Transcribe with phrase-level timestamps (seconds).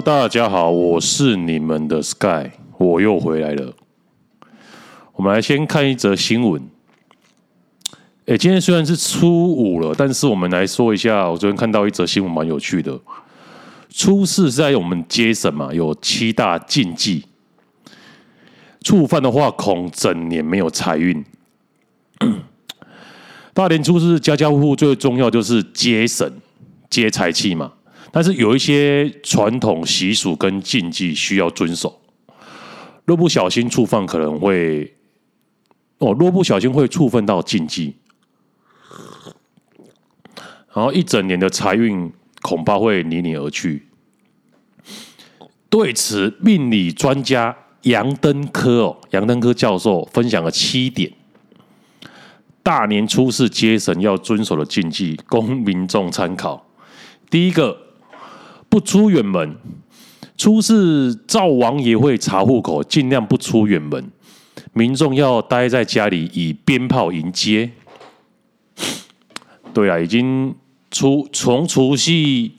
[0.00, 3.72] 大家好，我是你们的 Sky，我又回来了。
[5.12, 6.62] 我们来先看一则新闻。
[8.26, 12.98] 哎，今天虽然是初五了，但是我们来说一下，我昨天看到一则新闻，蛮有趣的。
[13.88, 17.24] 初四在我们接神嘛，有七大禁忌，
[18.80, 21.24] 触犯的话，恐整年没有财运。
[23.52, 26.32] 大年初四，家家户户最重要就是接神、
[26.90, 27.72] 接财气嘛。
[28.14, 32.00] 但是有一些传统习俗跟禁忌需要遵守，
[33.04, 34.94] 若不小心触犯，可能会
[35.98, 37.96] 哦，若不小心会触犯到禁忌，
[40.72, 43.88] 然后一整年的财运恐怕会离你而去。
[45.68, 51.12] 对此，命理专家杨登科哦，杨登科教授分享了七点。
[52.62, 56.64] 大年初四接神要遵守的禁忌，供民众参考。
[57.28, 57.76] 第一个，
[58.74, 59.56] 不出远门。
[60.36, 64.10] 初四灶王爷会查户口，尽量不出远门。
[64.72, 67.70] 民众要待在家里，以鞭炮迎接。
[69.72, 70.52] 对啊，已经
[70.90, 72.50] 初从除夕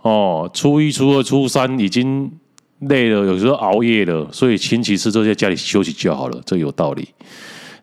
[0.00, 2.32] 哦，初一、初二、初三已经
[2.78, 7.06] 累了，有时候熬夜了，所以星期四就在家里休息就好了，这有道理。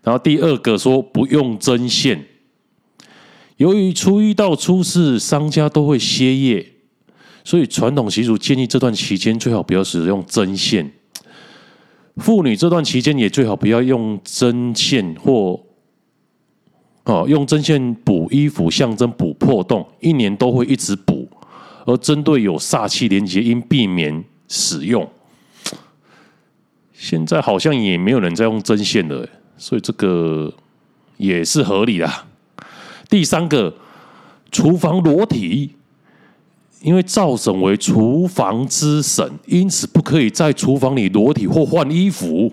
[0.01, 2.25] 然后第二个说不用针线，
[3.57, 6.73] 由于初一到初四商家都会歇业，
[7.47, 10.91] 所以传统习俗建议这段期间最好不要使用针线。
[12.17, 15.57] 妇女这段期间也最好不要用针线或
[17.05, 21.25] 哦用针线补衣服，象征补破洞，一年都会一直补。
[21.85, 25.09] 而针对有煞气连接，应避免使用。
[26.91, 29.25] 现在好像也没有人在用针线了。
[29.55, 30.53] 所以这个
[31.15, 32.11] 也是合理的。
[33.09, 33.73] 第三个，
[34.51, 35.76] 厨房裸体，
[36.81, 42.51] 因为灶神为厨房之神，因此不可以在厨房里裸体或换衣服。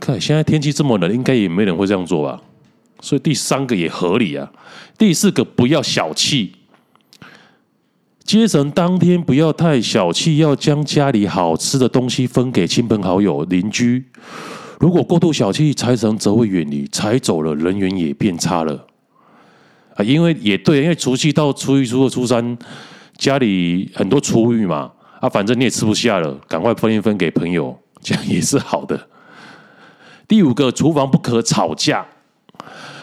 [0.00, 2.42] 看现在天气这么冷，应该也没人会这样做吧？
[3.00, 4.52] 所以第三个也合理啊。
[4.98, 6.52] 第四个，不要小气，
[8.24, 14.04] 接神当天不要太小气，要将家里好吃的东西分给亲朋好友、邻居。
[14.80, 18.86] 如果过度小气，财神则会远离，财走了，人缘也变差了
[19.96, 20.04] 啊！
[20.04, 22.56] 因为也对，因为除夕到初一、初二、初三，
[23.16, 29.08] 家里很多厨余嘛啊，反正你也吃不下了，赶快分一分给朋友， 这样也是好的。
[30.26, 32.06] 第五个，厨房不可吵架，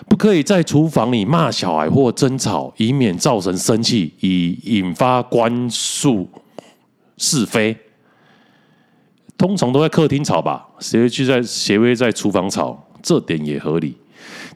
[0.08, 6.28] 不可以在厨房里骂小孩或争吵，以免造成生气，以引发官诉
[7.18, 7.78] 是非。
[9.38, 12.88] 通常都在客厅吵吧，谁会去在谁会在厨房吵？
[13.02, 13.96] 这点也合理。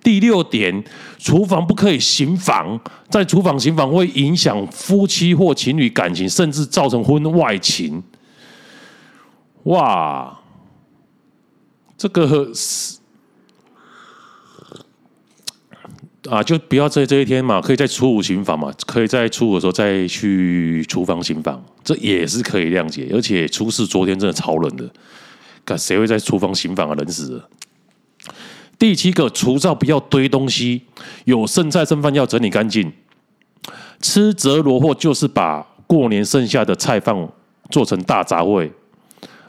[0.04, 0.84] 第六点，
[1.18, 8.04] 厨房不可以行房，在厨房行房会影响夫妻或情侣感情，甚至造成婚外情。
[9.64, 10.40] 哇，
[11.98, 12.98] 这个是。
[16.30, 23.10] 啊，就不要在这一天嘛，可以在初五行房嘛，可以在初五的时候再去厨房行房，这也是可以谅解。
[23.12, 24.90] 而且初四昨天真的超冷的，
[25.66, 26.96] 看谁会在厨房行房啊？
[26.96, 27.50] 冷死了。
[28.78, 30.82] 第七个，厨灶不要堆东西，
[31.26, 32.92] 有剩菜剩饭要整理干净。
[34.02, 37.16] 吃折罗货就是把过年剩下的菜饭
[37.70, 38.70] 做成大杂烩，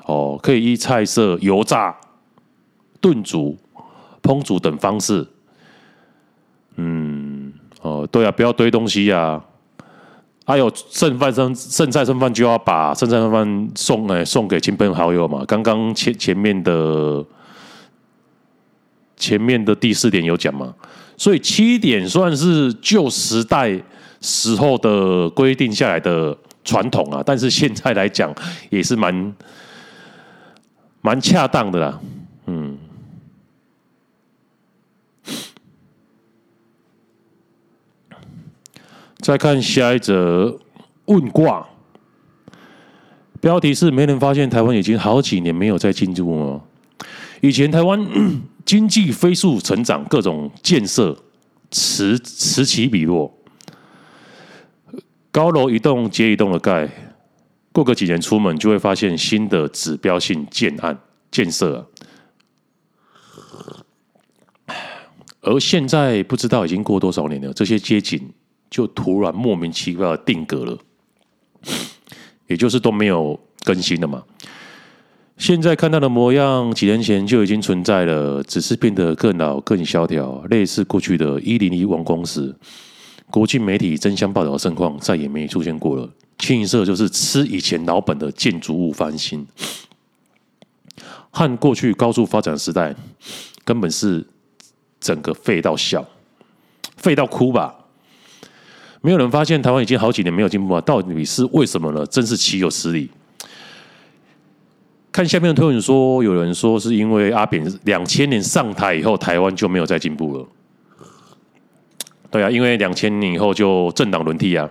[0.07, 1.97] 哦，可以依菜色油炸、
[3.01, 3.59] 炖煮、
[4.23, 5.27] 烹煮等方式。
[6.77, 7.53] 嗯，
[7.83, 9.45] 哦，对啊，不要堆东西呀、啊。
[10.47, 15.43] 还、有剩饭剩剩菜剩饭，就要把剩菜剩饭送哎送给亲朋好友嘛。
[15.47, 17.25] 刚刚前前面的
[19.17, 20.75] 前面的第四点有讲嘛，
[21.17, 23.81] 所以七点算是旧时代
[24.21, 28.35] 时候的规定下来的传统啊，但是现在来讲
[28.71, 29.35] 也是蛮
[31.01, 32.01] 蛮恰当的啦，
[32.47, 32.79] 嗯。
[39.19, 40.59] 再看下一则
[41.07, 41.67] 问卦，
[43.41, 46.63] 标题是“没人发现台湾已经好几年没有再进入了”。
[47.41, 48.07] 以前台湾
[48.65, 51.17] 经济飞速成长，各种建设
[51.71, 53.33] 此此起彼落，
[55.31, 56.89] 高楼一栋接一栋的盖，
[57.73, 60.99] 过个几年出门就会发现新的指标性建案
[61.31, 61.91] 建设。
[65.41, 68.33] 而现在不知道已经过多少年了，这些街景。
[68.71, 70.77] 就突然莫名其妙的定格了，
[72.49, 74.25] 也就是都没有更新了嘛。
[75.37, 82.55] 现在看到的模样，几年前就已经存在了，只是变得更老、更萧条，类似过去的一零一王光时，
[83.31, 86.09] 国际媒体争相报道的盛况再也没出现过了。
[86.39, 89.45] 清一色就是吃以前老本的建筑物翻新，
[91.31, 92.95] 和过去高速发展时代
[93.65, 94.25] 根本是
[95.01, 96.07] 整个废到笑，
[96.97, 97.75] 废到哭吧。
[99.01, 102.07] 没有人发现台湾已经好几年没有进步啊，到底是为什么呢？
[102.07, 103.11] 真是岂有此理！
[105.15, 110.45] 看下面的推文说，有人说是因为阿扁两千年上台以后，台湾就没有再进步了。
[112.33, 114.69] 对啊，因为两千年以后就政党轮替啊。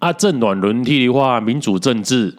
[0.00, 2.36] 啊，政党轮替的话，民主政治，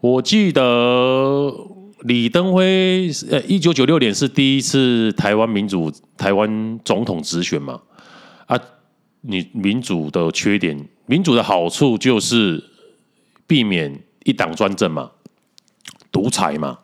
[0.00, 1.54] 我记得
[2.00, 7.80] 李登辉呃，一九九六年是第一次台湾民主台湾总统直选嘛。
[8.46, 8.58] 啊，
[9.20, 12.64] 你民主的缺点，民主的好处就是
[13.46, 15.12] 避免一党专政嘛，
[16.16, 16.78] 独裁嘛，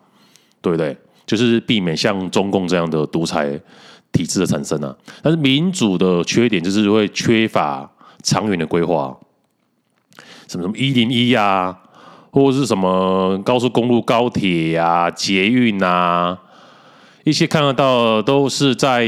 [0.61, 0.95] 对不对？
[1.25, 3.59] 就是避免像中共这样的独裁
[4.11, 4.95] 体制的产生啊。
[5.23, 7.89] 但是民主的缺点就是会缺乏。
[8.25, 9.13] 长远的规划，
[10.47, 11.77] 什么什么一零一呀，
[12.31, 16.39] 或者是什么高速公路、高铁啊、捷运啊，
[17.25, 19.05] 一些看得到的都是在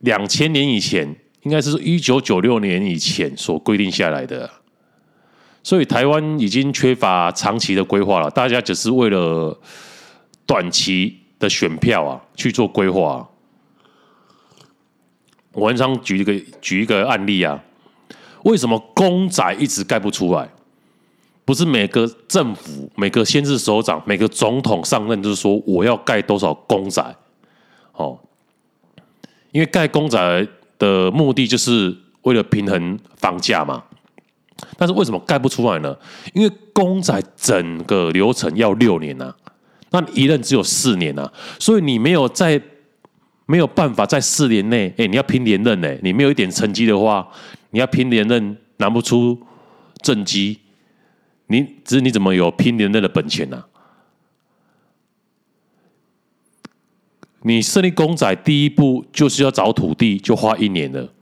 [0.00, 4.50] 两千年以前，应该是一九九六年以前所规定下来的。
[5.62, 9.56] 所以台湾已经缺乏长期的规划了，大家只是为了
[10.44, 13.28] 短期的选票啊去做规划。
[15.52, 17.62] 我很常举一个举一个案例啊，
[18.44, 20.48] 为什么公仔一直盖不出来？
[21.44, 27.16] 不是每个政府、每个县市首长、每个总统上任就是说我要盖多少公仔？
[27.94, 28.18] 哦，
[29.52, 30.48] 因为盖公仔
[30.78, 33.84] 的目的就是为了平衡房价嘛。
[34.76, 35.96] 但是为什么盖不出来呢？
[36.34, 39.34] 因为公仔整个流程要六年呐，
[39.90, 42.60] 那你一任只有四年呐，所以你没有在。
[43.44, 45.92] 没有办法在四年内，哎，你要拼连任呢？
[46.00, 47.28] 你没有一点成绩的话，
[47.70, 49.38] 你要拼连任拿不出
[50.00, 50.58] 政绩，
[51.48, 53.66] 你只是你怎么有拼连任的本钱呢、啊？
[57.42, 61.12] 你设立公仔第一步就是要找土地，就花一年了，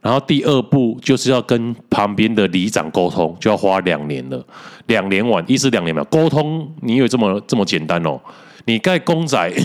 [0.00, 4.44] 然后第二步就是要跟旁边的里长沟通，就要花两年了，
[4.86, 8.20] 两年晚，一是两年嘛，沟通你以为这么这么简单哦？
[8.64, 9.52] 你盖公仔。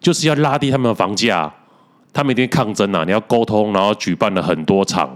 [0.00, 1.52] 就是要拉低他们的房价，
[2.10, 3.04] 他们一定抗争啊！
[3.04, 5.10] 你要沟通，然后举办了很多场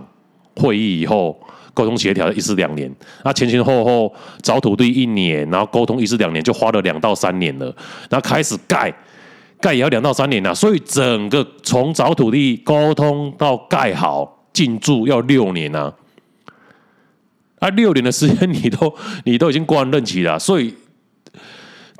[0.56, 1.34] 会议以后，
[1.72, 7.64] 沟通协调一是两年，那前前后后找土地一年，然后沟通一是两年，就花了两到三年了。
[8.10, 8.94] 然后开始盖，
[9.58, 10.52] 盖也要两到三年啊。
[10.52, 15.92] 所以整个从找土地、沟通到盖好进驻要六年啊！
[17.58, 18.96] 啊，六年的时间你都
[19.26, 20.74] 你都已经过完任期了，所以。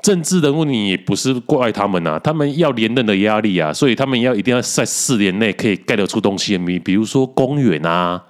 [0.01, 6.55] 政治人物，你也不是怪他们啊，他们要连任的压力啊，所以他们要一定要在四年内可以盖得出东西。
[6.59, 8.23] 比比如说公园啊，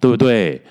[0.00, 0.62] 对不对？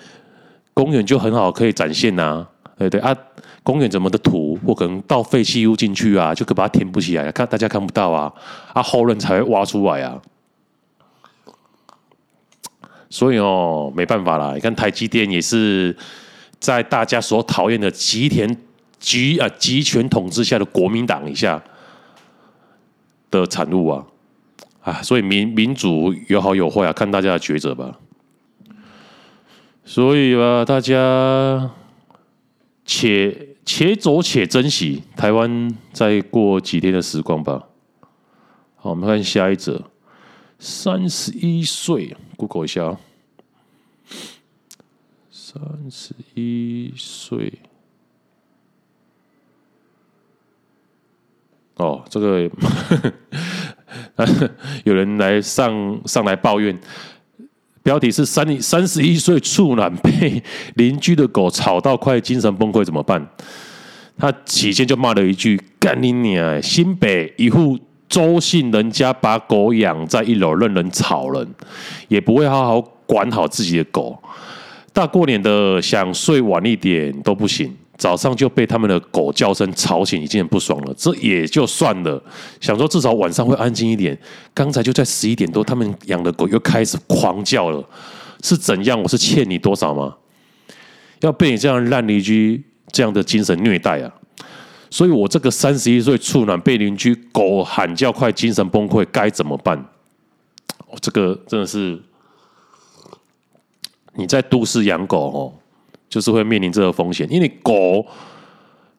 [0.74, 2.44] 公园就很好，可以展现呐，
[2.75, 3.15] 对对啊。
[3.62, 8.33] 公园怎么的土，或可能倒废弃物进去啊，就可把它填补起来，看大家看不到啊，
[8.74, 10.19] 啊后人才会挖出来啊。
[13.09, 15.95] 所以哦，没办法啦，你看台积电也是
[16.59, 18.57] 在大家所讨厌的吉田。
[18.99, 21.64] 集啊集权统治下的国民党一下
[23.30, 24.04] 的产物啊
[24.81, 27.99] 啊，所以民民主有好有坏啊，看大家的抉择吧。
[29.85, 31.69] 所以啊，大家
[32.85, 37.68] 且且走且珍惜台湾再过几天的时光吧。
[38.78, 39.80] 好，我们看下一则，
[40.57, 42.97] 三十一岁，Google 一下，
[45.29, 47.51] 三十一岁。
[51.75, 52.49] 哦，这个
[54.85, 56.79] 有人来上上来抱怨，
[57.83, 60.41] 标题是三三十一岁处男被
[60.75, 63.29] 邻居的狗吵到快精神崩溃怎么办？
[64.17, 66.59] 他起先就骂了一句：“干你娘！
[66.59, 67.77] 新北一户
[68.09, 71.47] 周姓人家把狗养在一楼，任人吵人，
[72.07, 74.18] 也不会好好管好自己的狗。
[74.94, 80.94] 大过年的想睡晚一点都不行。”早上就被他们的狗叫声吵醒，已经很不爽了。
[80.95, 82.21] 这也就算了，
[82.61, 84.16] 想说至少晚上会安静一点。
[84.54, 87.83] 刚才就在十一点多，他们养的狗又开始狂叫了，
[88.44, 89.02] 是怎样？
[89.02, 90.14] 我是欠你多少吗？
[91.21, 94.14] 要被你这样烂邻居这样的精神虐待啊！
[94.89, 99.83] 所以我这个三十一岁处男被邻居狗喊叫，快精神崩溃，该怎么办？
[100.87, 102.01] 我这个真的是
[104.13, 105.53] 你在都市养狗哦。
[106.09, 108.03] 就是会面临这个风险，因为狗，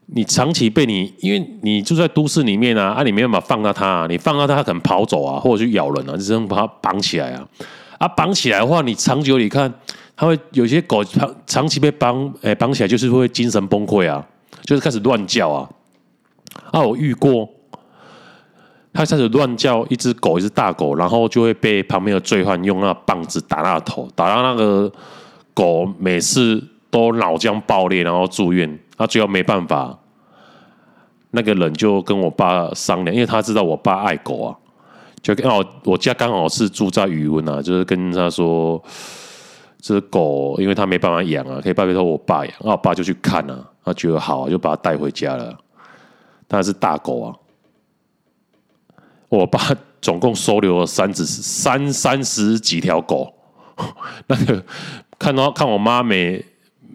[0.09, 7.49] 你长期被你，因为你就在都市里面啊，啊，你没办法放到它，啊，你放到它，它可能跑走啊，或者去咬人啊，就这样把它绑起来啊，
[7.97, 9.73] 啊，绑起来的话，你长久你看，
[10.15, 14.23] 它会有些狗长长期被绑诶绑起来，就是会精神崩溃啊，
[14.65, 15.67] 就是开始乱叫啊。
[16.71, 17.49] 啊，我遇过，
[18.93, 24.93] 他开始乱叫，一只狗，一只大狗，然后就会被旁边的罪犯用那棒子打那头，打到那个
[25.55, 28.79] 狗每次都脑浆爆裂，然后住院。
[28.97, 29.99] 他最后没办法，
[31.31, 34.57] 那个人就跟我爸商量，因为他知道我爸爱狗啊，
[35.23, 38.83] 就跟哦，我家刚好是住在鱼塭啊，就是跟他说。
[39.81, 42.53] 这狗，因为他没办法养啊，可以拜托我爸养。
[42.65, 45.57] 那我爸就去看啊，他觉得好，就把它带回家了。
[46.49, 47.37] 但是大狗啊，
[49.29, 49.61] 我爸
[50.01, 53.33] 总共收留了三十三三十几条狗。
[54.27, 54.65] 那个
[55.19, 56.45] 看到看我妈每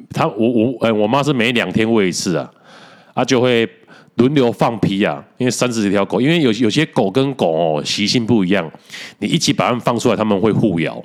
[0.09, 2.51] 他我我哎，我妈是每两天喂一次啊，
[3.15, 3.69] 他就会
[4.15, 5.23] 轮流放屁啊。
[5.37, 8.69] 因为三十几条狗，因为有有些狗跟狗哦习性不一样，
[9.19, 11.01] 你一起把它们放出来，他们会互咬。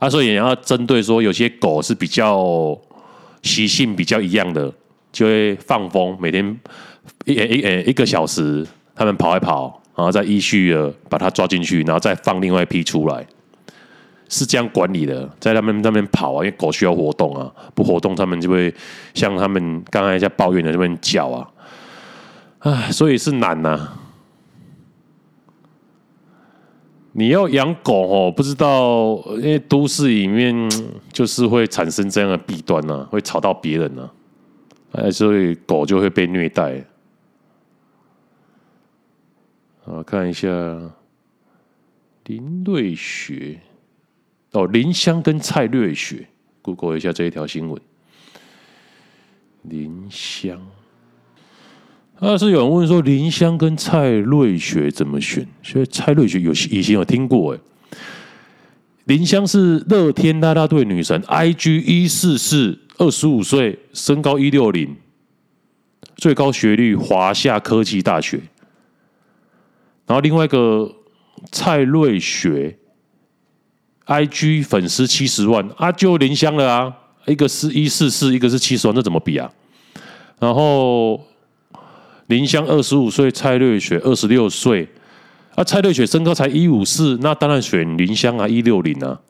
[0.00, 2.78] 他说：“也要针对说，有些狗是比较
[3.42, 4.70] 习性比较一样的，
[5.10, 6.60] 就会放风，每天
[7.24, 13.26] 一一呃一个小时，他们跑一跑，然后再依序的把它抓进去，然后再放另外一批出来，
[14.28, 18.72] 是这样管理的，在他们那边跑啊，因为狗需要活动啊，不活动他们就会
[19.14, 21.48] 像他们刚才在抱怨的那边叫啊，
[22.60, 23.92] 唉，所以是难呐、”
[27.16, 30.54] 你要养狗哦，不知道，因为都市里面
[31.12, 34.10] 就是会产生这样的弊端呢、啊，会吵到别人呢、
[34.90, 36.84] 啊，哎，所以狗就会被虐待。
[39.84, 40.48] 啊，看一下
[42.24, 43.60] 林瑞雪
[44.52, 46.26] 哦，林香跟蔡瑞雪
[46.62, 47.80] ，Google 一下这一条新闻，
[49.62, 50.58] 林香。
[52.20, 55.46] 那是有人问说林香跟蔡瑞雪怎么选？
[55.62, 57.60] 所以蔡瑞雪有以前有听过哎。
[59.04, 64.96] 林香是乐天啦啦队女神，IG 一四四，二十五岁，身高一六零，
[66.16, 68.40] 最高学历华夏科技大学。
[70.06, 70.90] 然后另外一个
[71.52, 72.78] 蔡瑞雪
[74.06, 76.96] ，IG 粉丝七十万啊，就林香了啊，
[77.26, 79.50] 一个是一四四，一个是七十万，这怎么比啊？
[80.38, 81.20] 然后。
[82.28, 84.88] 林香二十五岁，蔡瑞雪二十六岁，
[85.56, 89.20] 啊，蔡瑞雪身高才一五四，那当然选林香啊，一六零啊。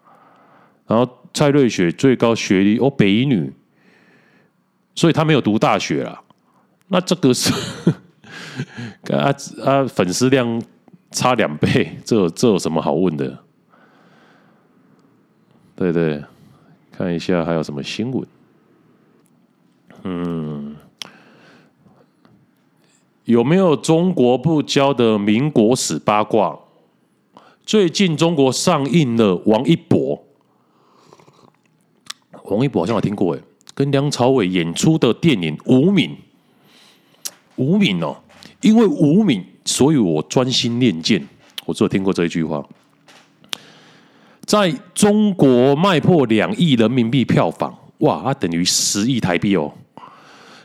[0.86, 3.52] 然后蔡瑞雪最高学历哦，北医女，
[4.94, 6.22] 所以她没有读大学啦。
[6.86, 7.52] 那这个是
[9.12, 9.34] 啊
[9.64, 10.62] 啊，粉丝量
[11.11, 13.38] 差两倍， 这有这有什么好问的？
[15.76, 16.23] 对对，
[16.92, 18.26] 看一下还有什么新闻？
[20.04, 20.76] 嗯。
[23.25, 26.58] 有没有中国不教的民国史八卦？
[27.64, 30.23] 最近中国上映了王一博，
[32.44, 33.40] 王一博好像我听过哎，
[33.75, 36.11] 跟梁朝伟演出的电影《无名》。
[37.56, 38.20] 无名哦，
[38.64, 41.23] 因为无名，所以我专心练剑。
[41.66, 42.66] 我只有听过这一句话，
[44.47, 49.71] 在中国卖破两亿人民币票房，哇，它等于十亿台币哦。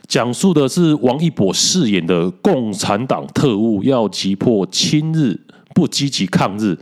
[0.08, 5.38] 讲述的是王一博饰演的共产党特务，要击破亲日
[5.74, 6.76] 不积极抗日，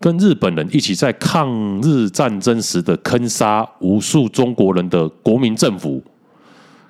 [0.00, 6.02] 跟日本人一起在抗日战争时的坑杀无数中国人的国民政府。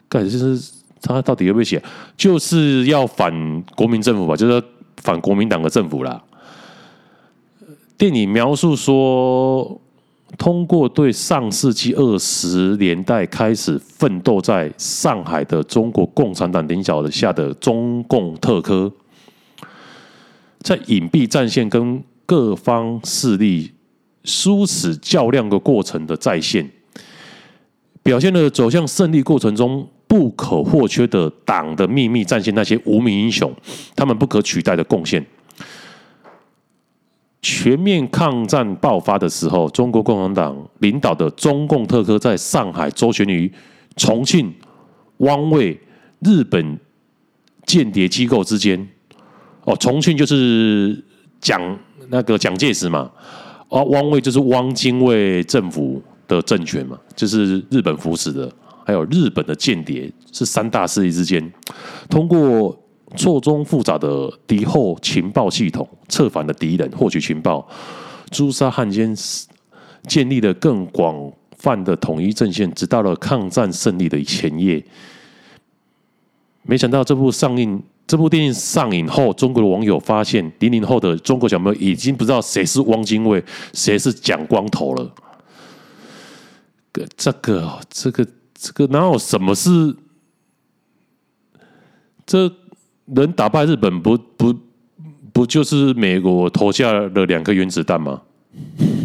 [0.08, 0.60] 感觉是
[1.04, 1.82] 他到底有没有写？
[2.16, 4.62] 就是要反国民政府吧，就是
[4.96, 6.22] 反国民党的政府啦。
[7.96, 9.80] 电影描述说。
[10.36, 18.90] 通过对上世纪二十年代开始奋斗在上海的中国共产党领导下的中共特科，
[20.58, 23.70] 在隐蔽战线跟各方势力
[24.24, 26.68] 殊死较量的过程的再现，
[28.02, 33.52] 表现了走向胜利过程中不可或缺的党的秘密战线那些无名英雄，
[33.96, 35.26] 他们不可取代的贡献。
[37.42, 43.52] 全面抗战爆发的时候，中国共产党领导的中共特科在上海周旋于
[43.96, 44.54] 重庆、
[45.16, 45.76] 汪伪、
[46.20, 46.78] 日本
[47.66, 48.88] 间谍机构之间。
[49.64, 51.04] 哦，重庆就是
[51.40, 51.60] 蒋
[52.08, 53.10] 那个蒋介石嘛，
[53.68, 58.48] 哦，汪伪就是汪精卫政府的政权嘛，就是日本扶持的，
[58.84, 61.52] 还有日本的间谍，是三大势力之间
[62.08, 62.78] 通过。
[63.16, 67.64] 错综复杂的敌后情报系统，策反的敌人获取情报，
[68.32, 69.14] 诛杀汉奸，
[70.08, 74.84] 建立了更广泛的统一阵线，直到了抗战胜利的前夜。
[76.62, 83.40] 没想到这部上映，这部电影上映后，中国的网友发现，零零后的中国小朋友已经不知道谁是汪精卫，
[83.72, 85.14] 谁是蒋光头了。
[87.16, 88.26] 这个这个
[88.64, 89.94] 这个哪有什么是
[92.24, 92.50] 这
[93.04, 94.58] 能打败日本不不
[95.34, 98.22] 不就是美国投下了两颗原子弹吗？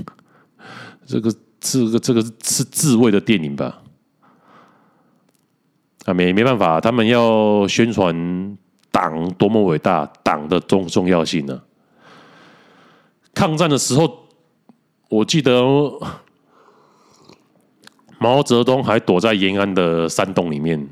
[1.06, 3.82] 这个这个这个是自卫的电影吧？
[6.06, 8.58] 啊，没没办法，他们要宣传
[8.92, 11.62] 党多么伟大，党的重重要性呢？
[13.34, 14.30] 抗战的时候，
[15.10, 15.62] 我记得
[18.20, 20.88] 毛泽东还躲在延安的山洞里面，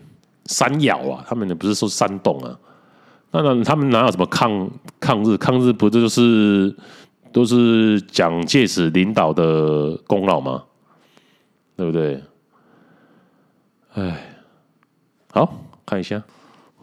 [0.45, 2.57] 山窑啊，他们不是说山洞啊，
[3.31, 4.69] 那那他们哪有什么抗
[4.99, 5.37] 抗日？
[5.37, 6.75] 抗日不就是
[7.31, 10.63] 都是蒋介石领导的功劳吗？
[11.75, 12.23] 对不对？
[13.93, 14.33] 哎。
[15.29, 15.53] 好，
[15.85, 16.23] 看一下，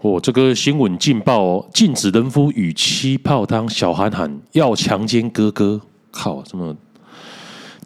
[0.00, 1.68] 我、哦、这个新闻劲爆哦！
[1.74, 5.80] 禁止人夫与妻泡汤，小韩喊要强奸哥哥，
[6.12, 6.44] 靠！
[6.44, 6.76] 什么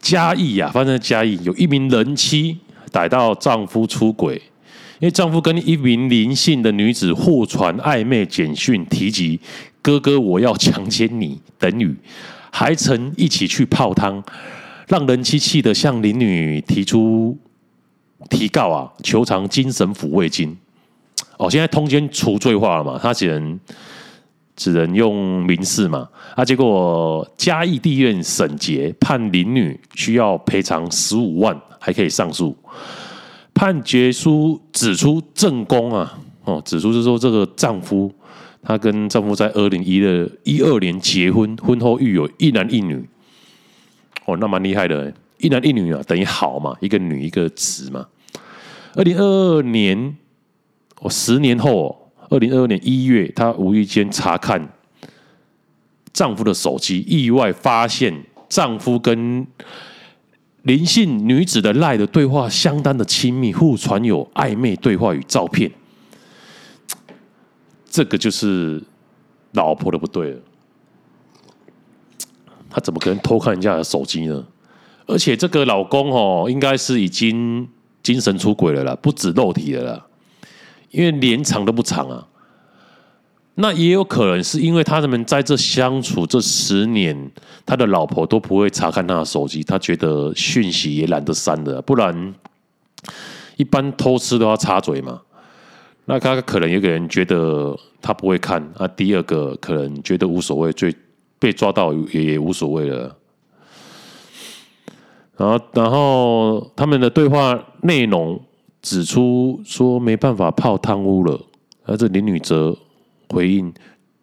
[0.01, 0.71] 嘉义呀？
[0.73, 2.59] 发生在嘉义，有一名人妻
[2.91, 4.35] 逮到丈夫出轨，
[5.01, 9.39] 因为丈夫跟一名林姓的女子互传暧昧简讯，提及
[9.83, 11.97] “哥哥，我要强奸你”等语，
[12.51, 14.23] 还曾一起去泡汤，
[14.87, 17.37] 让人妻气得向林女提出。
[18.29, 20.55] 提告啊，求偿精神抚慰金。
[21.37, 23.59] 哦，现在通奸除罪化了嘛，他只能
[24.59, 26.07] 只能用民事嘛。
[26.35, 32.55] 啊，结果嘉义地院审结判林女需要赔偿十五万，还可以上诉。
[33.55, 38.13] 判决书指出，正宫啊，哦，指出是说这个丈夫，
[38.63, 43.09] 他跟丈夫在二零一二一二年结婚，婚后育有一男一女。
[44.27, 45.15] 哦，那蛮厉害的。
[45.39, 48.05] 一男一女啊，等于好嘛，一个女一个子嘛。
[48.95, 50.17] 二零二二年，
[51.01, 54.73] 哦，十年后，二零二二年一月，她无意间查看
[56.13, 59.47] 丈夫的手机，意外发现丈夫跟
[60.63, 65.71] 林姓女子的赖的对话相当的亲密，互传有暧昧对话与照片。
[67.91, 68.83] 这个就是
[69.53, 70.41] 老婆的不对了，
[72.69, 74.47] 他怎么可能偷看人家的手机呢？
[75.07, 77.67] 而且这个老公哦，应该是已经
[78.03, 80.07] 精神出轨了啦，不止肉体了啦，
[80.91, 82.27] 因为连长都不长啊。
[83.61, 87.31] 那也有可能是因为他们在这相处这十年，
[87.67, 92.35] 他的老婆都不会查看他的手机，他觉得讯息也懒得删了，不然
[93.57, 95.23] 一般偷吃都要插嘴嘛。
[96.05, 100.95] 那他可能有个人觉得他不会看，啊，第二个可能觉得无所谓，最
[101.41, 103.17] 被抓到也也无所谓了。
[105.37, 108.41] 然后，然后他们的对话内容
[108.89, 111.39] 指出说没办法泡汤屋了，
[111.85, 112.75] 而这林女则
[113.29, 113.71] 回应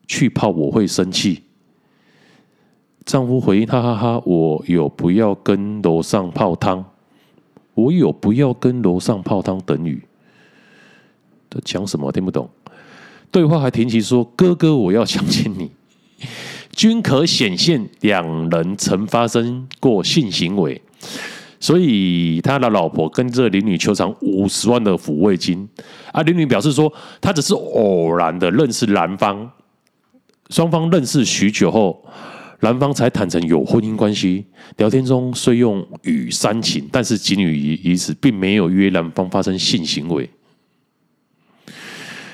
[0.08, 1.43] 去泡我会生气。
[3.06, 6.84] 丈夫回应哈哈哈，我有不要跟楼上泡汤，
[7.75, 10.01] 我有不要跟楼上泡汤等语。
[11.47, 12.49] 他讲什么听不懂？
[13.30, 15.69] 对话还提及说哥哥我要相信你，
[16.73, 20.82] 均可显现两人曾发生过性行为。
[21.65, 25.67] 所以他的老婆跟这林女求偿五十万的抚慰金，
[26.12, 29.49] 啊，林女表示说，她只是偶然的认识男方，
[30.51, 32.06] 双方认识许久后，
[32.60, 34.45] 男方才坦诚有婚姻关系。
[34.78, 40.30] 聊天中虽用语煽情，但是仅于于此，并没有约男方发生性行为。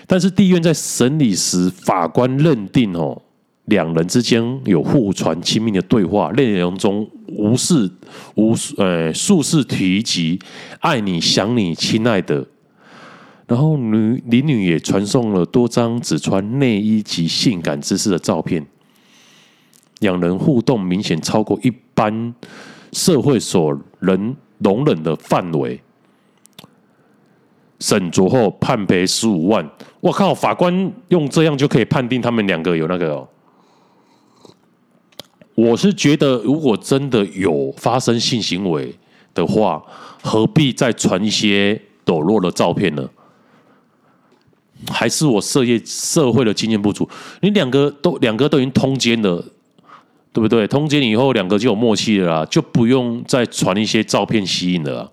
[0.08, 3.22] 但是地院在审理时，法官认定哦。
[3.66, 7.90] 两人之间有互传亲密的对话，内容中无视
[8.36, 10.40] 无呃数次提及
[10.80, 12.46] 爱你、想你、亲爱的。
[13.48, 18.66] 然后女林女也传送了多张只穿内衣及性感姿势的照片，
[20.00, 22.34] 两人互动明显超过一般
[22.92, 25.80] 社会所能容忍的范围。
[27.80, 29.70] 审酌后判赔十五万。
[30.00, 33.28] 我靠，法官用这样就可以判定他们两个有那个。
[35.54, 38.96] 我是觉得，如果真的有发生性行为
[39.34, 39.84] 的话，
[40.24, 43.10] 何必再传一些抖落的照片呢？
[44.90, 47.08] 还是我社业社会的经验不足？
[47.42, 49.44] 你两个都两个都已经通奸了，
[50.34, 50.66] 对不对？
[50.68, 55.12] 通奸以后，两个就有默契了，就不用再传一些照片吸引了。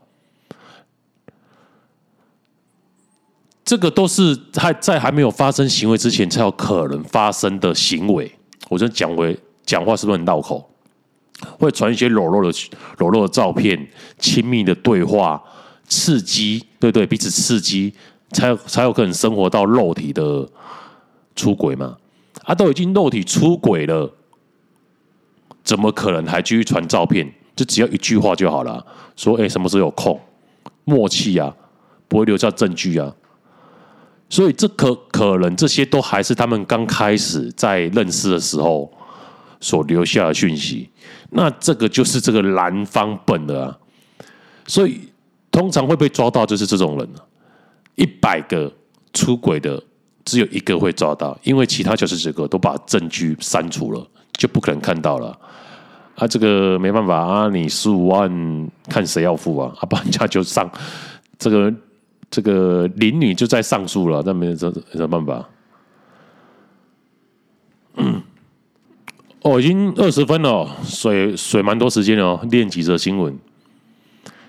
[3.65, 8.33] 这个都是还在还没有发生行为之前才有可能发生的行为。
[8.71, 9.39] 我就讲回。
[9.69, 10.67] 讲话是不是很绕口？
[11.59, 12.59] 会传一些裸露的
[12.97, 13.87] 裸露的照片，
[14.19, 15.41] 亲密的对话，
[15.87, 17.93] 刺激，对对，彼此刺激，
[18.33, 20.49] 才才有可能生活到肉体的
[21.37, 21.99] 出轨嘛？
[22.45, 24.11] 啊，都已经肉体出轨了，
[25.63, 27.31] 怎么可能还继续传照片？
[27.55, 28.85] 就只要一句话就好了，
[29.17, 30.19] 说哎，什么时候有空？
[30.85, 31.55] 默契啊，
[32.09, 33.15] 不会留下证据啊。
[34.31, 38.91] 所以这可可能这些都还是他们刚开始在认识的时候
[39.61, 40.89] 所留下的讯息。
[41.31, 43.79] 那这个就是这个男方本的啊。
[44.67, 45.01] 所以
[45.51, 47.09] 通常会被抓到就是这种人，
[47.95, 48.73] 一百个
[49.13, 49.83] 出轨的
[50.25, 55.39] 只有一个会抓到，因为其他九十九个都把证据删除了，就不可能看到了。
[56.15, 59.75] 啊，这个没办法啊，你十五万看谁要付啊？
[59.79, 60.71] 啊，不然家就上
[61.39, 61.73] 这个。
[62.31, 65.49] 这个林女就在上诉了，那没有这什么办法。
[67.97, 68.23] 嗯，
[69.43, 73.39] 哦，已经二十分了，水水蛮多时间哦，练几则新闻。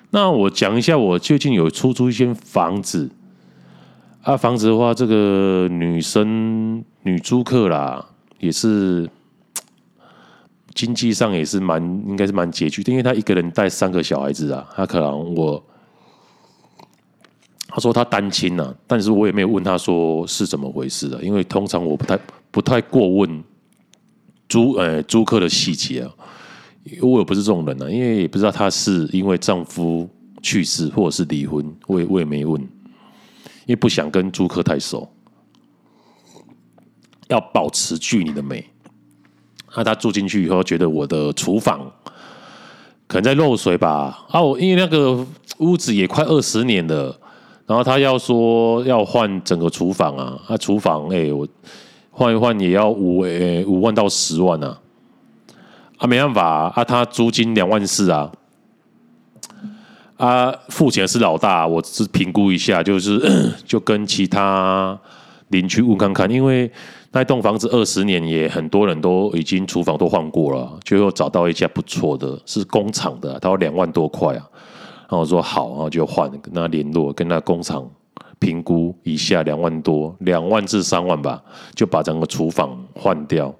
[0.09, 3.09] 那我讲一下，我最近有出租一间房子
[4.23, 8.03] 啊，房子的话，这个女生女租客啦，
[8.39, 9.09] 也是
[10.73, 15.63] 经济上也是蛮应该是蛮拮据的，因为她一个人带三个小孩子啊，她可能我。
[17.71, 23.43] 他说他单亲呐，但是我也没有问他说是怎么回事啊，因为通常我不太不太过问
[24.49, 26.11] 租呃租客的细节啊，
[27.01, 30.09] 我也不是这种人啊，因为也不知道他是因为丈夫
[30.41, 35.07] 去世或者是离婚，我也我也没问，因为不想跟租客太熟，
[37.27, 38.65] 要保持距离的美。
[39.75, 41.79] 那他住进去以后，觉得我的厨房
[43.07, 44.25] 可能在漏水吧？
[44.29, 45.25] 啊，我因为那个
[45.59, 47.17] 屋子也快二十年了。
[47.67, 51.47] 然后他要说要换整个厨房啊，啊厨房哎、我
[52.19, 54.77] 换一换也要五诶、五万到十万啊，
[55.99, 58.29] 啊没办法啊，他租金两万四啊，
[60.17, 63.21] 啊付钱是老大，我只是评估一下，就是
[63.65, 64.99] 就跟其他
[65.47, 66.69] 邻居问看看，因为
[67.13, 74.43] 那栋房子二十年也很多人都已经厨房都换过了，最后找到一家不错的，是工厂的，他要两万多块啊。
[75.07, 77.89] 然后我说好，然后就换，跟他联络，跟他工厂
[78.39, 81.43] 评估一下，两万多，两万至三万吧，
[81.75, 83.53] 就把整个厨房换掉。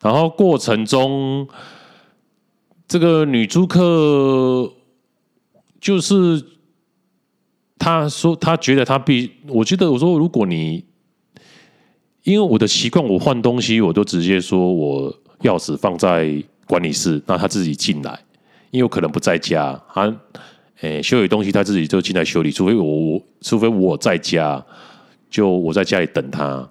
[0.00, 1.46] 然后过程中，
[2.88, 4.72] 这个女租客
[5.80, 6.42] 就是
[7.78, 10.84] 她说，她觉得她必，我觉得我说，如果你
[12.24, 15.12] 因为我的习惯，我换东西我都直接说我
[15.42, 18.18] 钥匙放在管理室，那她自己进来。
[18.72, 20.14] 因为我可能不在家，啊
[20.82, 22.50] 诶修理东西，他自己就进来修理。
[22.50, 24.62] 除非我，我除非我在家，
[25.30, 26.68] 就我在家里等他。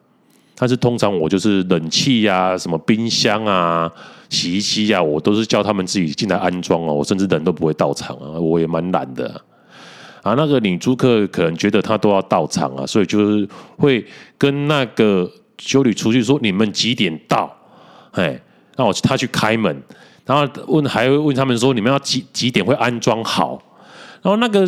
[0.57, 3.91] 但是通常我就是冷气呀、什么冰箱啊、
[4.29, 6.93] 洗衣机呀、啊，我都是叫他们自己进来安装哦。
[6.93, 9.27] 我甚至人都不会到场啊，我也蛮懒的
[10.21, 10.33] 啊。
[10.35, 14.05] 那个女租客可能觉得他都要到场啊，所以就是会
[14.37, 17.53] 跟那个修理出去说：“你们几点到？”
[18.13, 18.39] 哎，
[18.77, 19.81] 让我他去开门。
[20.25, 23.61] 然后问，还会问他们说：“你们要几几点会安装好？”
[24.25, 24.67] 然后那个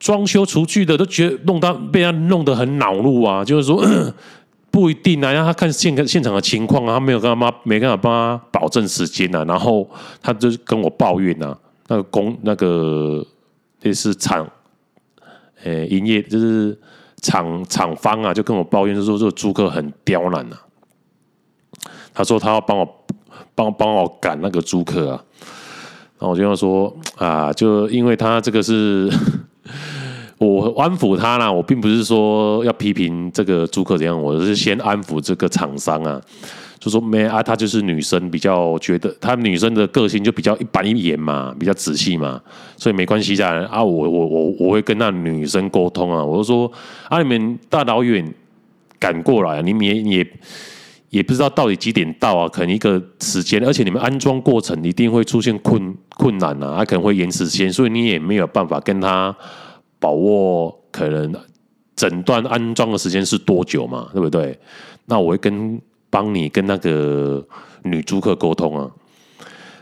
[0.00, 3.84] 装修厨具的都觉得弄到被他弄得很恼怒啊，就是说
[4.72, 9.86] 不一定啊，让他看现现场的情况啊，他没有跟他妈没办法帮他保证时间啊，然后
[10.22, 11.54] 他就跟我抱怨啊，
[11.88, 13.22] 那个工那个
[13.82, 14.50] 也是厂，
[15.62, 16.74] 诶，营业就是
[17.20, 20.58] 厂厂方啊，就跟我抱怨，就说这个租客很刁难啊。
[22.14, 23.00] 他说他要帮我。
[23.56, 25.24] 帮帮我赶那个租客啊，
[26.28, 29.10] 我就要说 啊，就因为他这个是
[30.38, 36.20] 我安抚他啦，我并不是说要批评这个租客怎样，我是先安抚这个厂商啊，
[36.78, 42.40] 就说没啊，他就是女生比较觉得，他女生的个性就比较一板一眼嘛，比较仔细嘛，
[42.76, 46.70] 所以没关系的啊，我我我我会跟那女生沟通啊，我就说
[47.08, 48.32] 啊，你们大老远
[48.98, 50.26] 赶过来，你们也。
[51.14, 52.48] 也不知道到底几点到啊？
[52.48, 59.32] 可能一个时间，而且你们安装过程一定会出现困困难啊，他可能会延时间，所以你也没有办法跟他
[60.00, 61.32] 把握可能
[61.94, 64.58] 整段安装的时间是多久嘛，对不对？
[65.06, 67.46] 那我会跟帮你跟那个
[67.84, 68.90] 女租客沟通啊，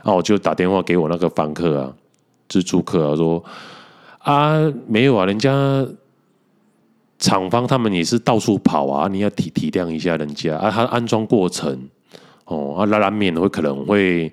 [0.04, 1.94] 那我就打电话给我那个房客啊，
[2.46, 3.42] 就租客啊，说
[4.18, 5.50] 啊没有啊，人家。
[7.22, 10.68] 厂方他们也是到处跑啊，你要体体谅一下人家啊。
[10.68, 11.88] 他安装过程
[12.46, 14.24] 哦，啊，难免会可能会，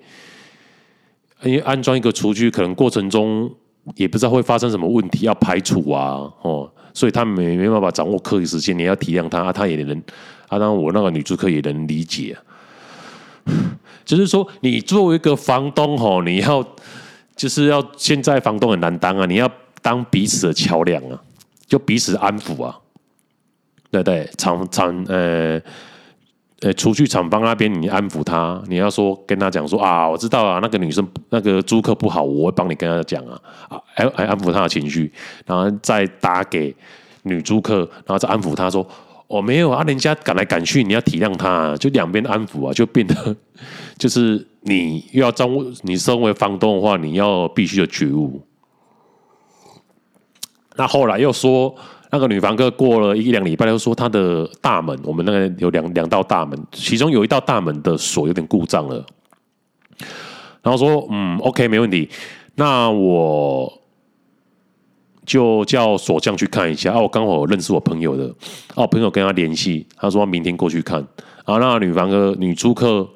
[1.43, 3.47] 因为安装一个厨具，可能过程中
[3.93, 9.95] 也不知道会发生什么问题，要排除啊，哦，所以他们没没办法掌握客理时间，你要体谅他，啊，他也能
[10.47, 12.35] 啊，当然我那个女租客也能理解，
[14.03, 16.65] 就是说你作为一个房东哦，你要
[17.35, 19.47] 就是要现在房东很难当啊，你要
[19.83, 21.21] 当彼此的桥梁啊。
[21.69, 22.75] 就彼此安抚啊，
[23.91, 25.61] 对对，厂厂呃，
[26.61, 35.11] 呃，除去厂方那边你安抚他，你要说跟他讲说啊，我知道啊，那个女生那个租客不好，我会帮你跟他讲啊，啊，哎哎，安抚他的情绪，
[35.45, 36.75] 然后再打给
[37.23, 38.85] 女租客，然后再安抚他说，
[39.27, 43.35] 哦，没有啊，人家赶来赶去，你要体谅他啊，就两边安抚啊，就变得
[43.99, 48.41] 就是你又要掌握，你身为房东的话，你要必须有觉悟。
[50.79, 51.75] 那后来又说。
[52.11, 59.05] 那个女房客过了一两礼拜，又说她的大门，我们那个有两两道大门，其中有一道大门的锁有点故障了。
[60.63, 62.09] 然后说，嗯，OK，没问题，
[62.55, 63.71] 那我
[65.23, 66.93] 就叫锁匠去看一下。
[66.93, 68.25] 啊，我刚好认识我朋友的，
[68.69, 70.99] 啊，我朋友跟他联系，他说他明天过去看。
[71.45, 73.07] 啊，那女房客女租客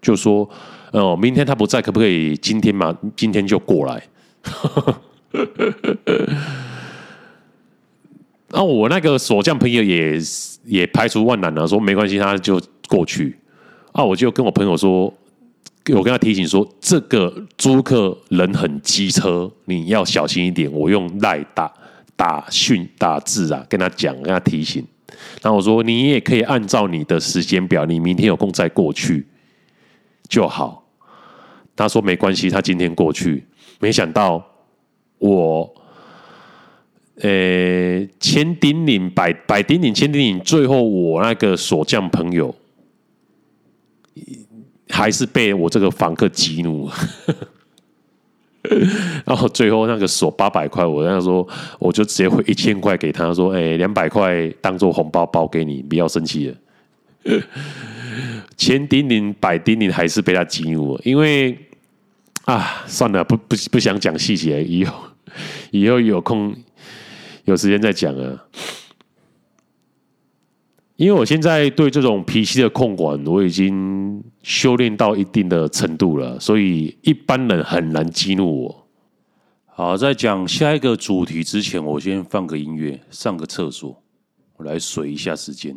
[0.00, 0.48] 就说，
[0.92, 2.96] 哦，明天他不在，可不可以今天嘛？
[3.14, 4.02] 今天就过来。
[8.50, 10.18] 那、我那个锁匠朋友也
[10.64, 12.58] 也排除万难了，说没关系，他就
[12.88, 13.36] 过去。
[13.92, 15.12] 啊，我就跟我朋友说，
[15.92, 20.70] 我跟他提醒说，这个租客人很机车，你要小心一点。
[20.72, 21.70] 我用赖打
[22.16, 24.82] 打讯打字啊，跟他讲，跟他提醒。
[25.42, 29.26] 然后我说，你也可以按照你的时间表，你明天有空再过去
[30.26, 30.86] 就好。
[31.76, 33.44] 他说没关系，他今天过去。
[33.78, 34.42] 没想到
[35.18, 35.74] 我。
[37.20, 42.54] 呃，千叮咛百百叮咛千叮咛，最后我那个锁匠朋友
[44.88, 46.94] 还是被我这个房客激怒了，
[49.26, 51.48] 然后最后那个锁八百块，我那时候
[51.80, 56.56] 我就直接汇一千块给他说：“哎，两百块当做红包包给你，不要生气了。
[58.56, 61.58] ”千叮咛百叮咛，还是被他激怒了，因为
[62.44, 64.94] 啊，算了，不不不想讲细节，以后
[65.72, 66.54] 以后有空。
[67.48, 68.44] 有时间再讲啊，
[70.96, 78.86] 因为我现在对这种脾气的控管，我已经修炼到一定的程度了，所以一般人很难激怒我。
[79.64, 84.02] 好，在讲下一个主题之前，我先放个音乐，上个厕所，
[84.58, 85.74] 我来水一下时间。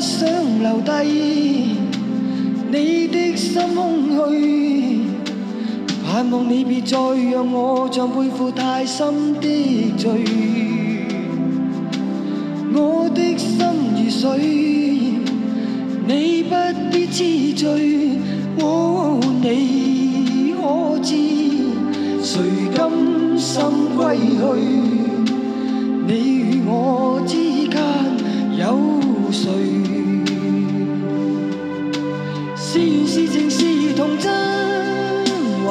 [0.00, 0.26] 不想
[0.62, 1.76] 留低
[2.72, 5.02] 你的心空虚
[6.02, 6.96] 盼望你别再
[7.30, 10.24] 让我像背负太深的罪
[12.72, 13.58] 我的心
[13.94, 14.38] 如水
[16.06, 16.54] 你不
[16.90, 17.70] 必痴醉
[19.42, 21.14] 你可知
[22.22, 22.40] 谁
[22.74, 22.90] 甘
[23.38, 23.62] 心
[23.98, 24.40] 归去
[26.06, 27.36] 你与我之
[27.68, 27.82] 间
[28.56, 28.78] 有
[29.30, 29.89] 谁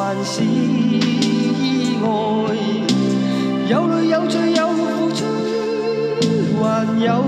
[0.10, 2.10] 还是意外
[3.67, 5.24] 有泪有罪有付出
[6.60, 7.24] 还有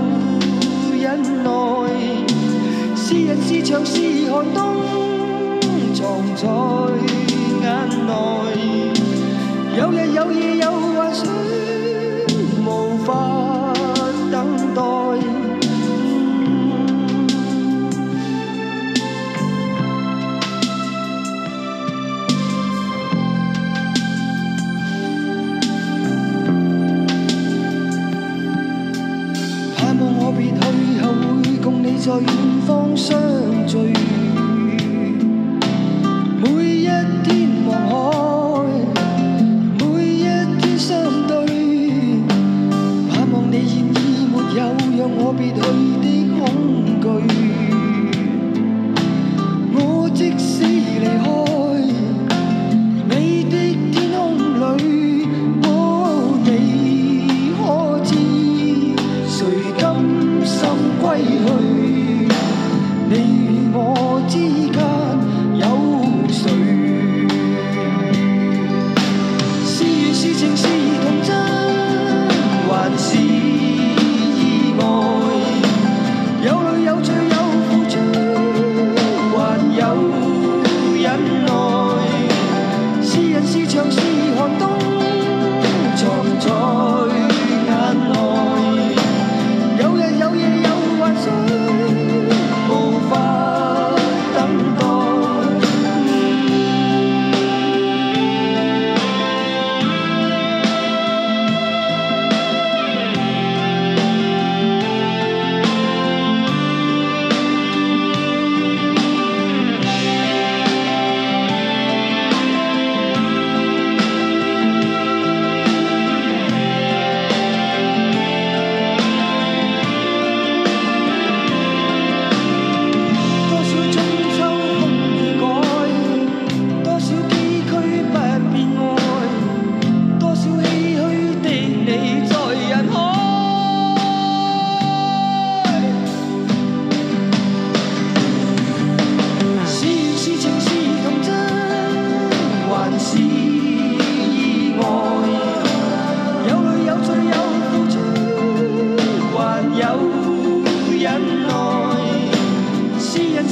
[1.00, 1.48] 忍耐
[2.96, 4.82] 是人是墙是寒冬
[5.94, 6.48] 藏在
[7.62, 8.10] 眼内
[9.78, 11.32] 有日有夜有幻想
[12.66, 13.41] 无法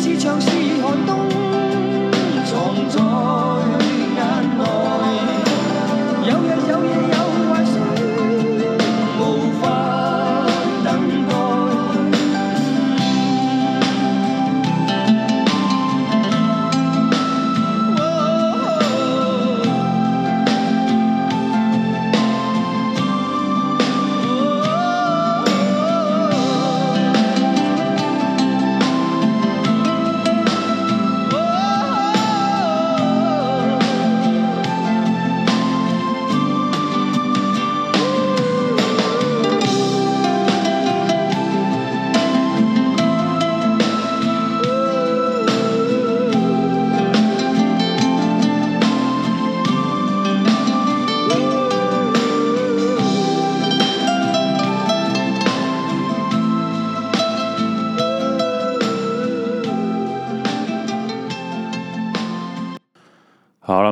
[0.00, 0.48] 是长是
[0.80, 1.28] 寒冬，
[2.46, 3.69] 藏在。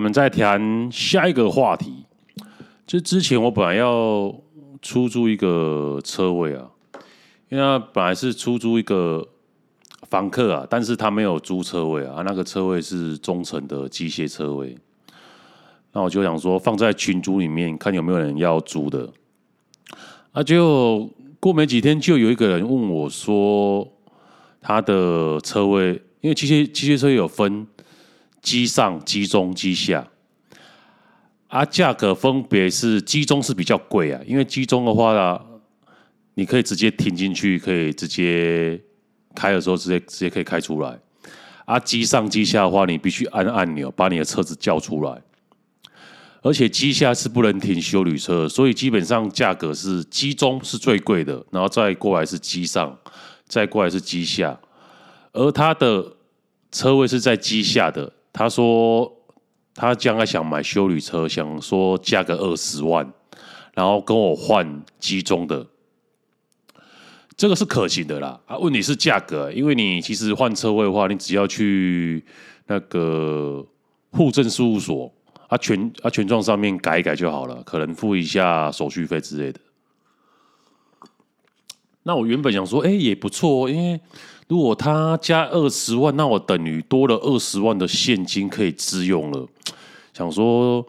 [0.09, 2.07] 们再谈下一个话题。
[2.87, 4.35] 就之前我本来要
[4.81, 6.67] 出租一个车位啊，
[7.51, 9.29] 因为他本来是出租一个
[10.09, 14.75] 房客啊，但是他没有租车位啊，那个车位是中层的机械车位。
[15.93, 19.07] 那我就想说放在群组里面看有没有人要租的。
[20.33, 23.87] 啊，就过没几天就有一个人问我说，
[24.63, 27.67] 他的车位，因为机械机械车有分
[28.43, 30.07] 机上、机中、机下。
[31.49, 35.41] 啊，价格分别是机中是比较贵啊，因为机中的话呢，
[36.35, 38.79] 你可以直接停进去，可以直接
[39.35, 40.99] 开的时候直接直接可以开出来。
[41.65, 45.23] 啊，机上机下的话，你必须按按钮把你的车子叫出来，
[46.43, 52.99] 而且机下是不能停修旅车，所以基本上价格是机中是最贵的，然后再过来是机上，
[53.47, 54.59] 再过来是机下，
[55.33, 56.17] 而他的
[56.71, 59.13] 车位是在机下的，他说。
[59.81, 63.09] 他将来想买修旅车，想说加个二十万，
[63.75, 65.65] 然后跟我换机中的，
[67.37, 68.41] 这个是可行的啦。
[68.47, 72.25] 啊，问题是价格，因为你其实换车位的话，你只要去
[72.67, 73.65] 那个
[74.11, 75.15] 户政事务所
[75.47, 79.61] 啊权啊权状上面改一改就好了，可能付一下手续费之类的。
[82.03, 84.01] 那我原本想说，哎，也不错，因为
[84.49, 89.47] 如果他加二十万，那我等于多了二十万的现金可以自用了。
[90.15, 90.85] 想说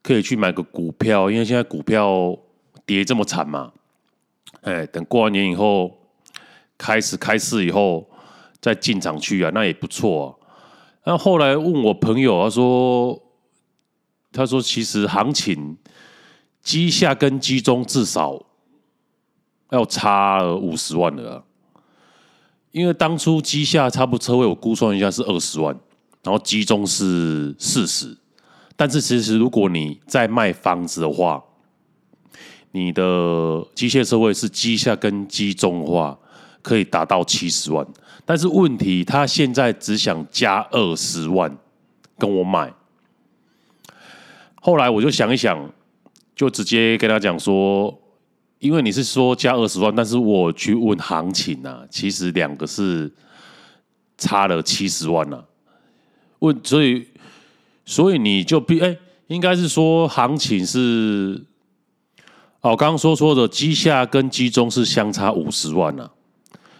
[0.00, 2.38] 可以去买个股票，因为现在股票
[2.86, 3.72] 跌这么惨嘛。
[4.62, 5.98] 哎，等过完年以后
[6.78, 8.08] 开始开市以后
[8.60, 10.34] 再进场去啊，那也不错啊。
[11.04, 13.22] 那后来问我朋友，他说
[14.30, 15.76] 他说其实行情
[16.62, 18.40] 机下跟机中至少
[19.70, 21.42] 要差五十万了，
[22.72, 25.76] 因为当初机下差不多车位我估算一下是二十万，
[26.22, 28.16] 然后机中是四十。
[28.76, 31.42] 但是其实，如果你在卖房子的话，
[32.72, 36.18] 你的机械车位是机下跟机中的话，
[36.62, 37.86] 可以达到七十万。
[38.24, 41.58] 但是问题，他现在只想加二十万
[42.16, 42.72] 跟我买。
[44.62, 45.70] 后来我就想一想，
[46.36, 47.99] 就直接跟他讲说，
[48.60, 53.12] 因为你是说加二十万，但是我去问行情啊，其实两个是
[54.16, 55.44] 差了七十万啊。
[56.38, 57.06] 问所以。
[57.86, 58.96] 所以你就必哎、
[59.26, 61.42] 应该是说行情是
[62.60, 66.08] 哦，刚刚说说的机下跟机中是相差五十万呐、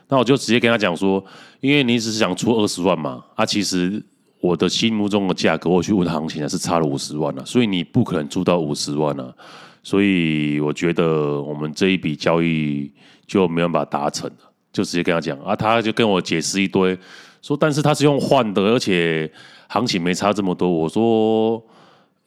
[0.06, 1.24] 那我就直接跟他讲说，
[1.60, 4.00] 因为你只是想出二十万嘛，啊，其实
[4.40, 9.34] 我的心目中的价格，我去问行情呢是差了五十万了、所以你不可能出到五十万了、
[9.82, 12.92] 所以我觉得我们这一笔交易
[13.26, 16.98] 就没有办法达成了，就直接跟他讲啊，他就跟我解释一堆，
[17.42, 19.30] 说但是他是用换的，而且。
[19.72, 21.64] 行情没差这么多，我说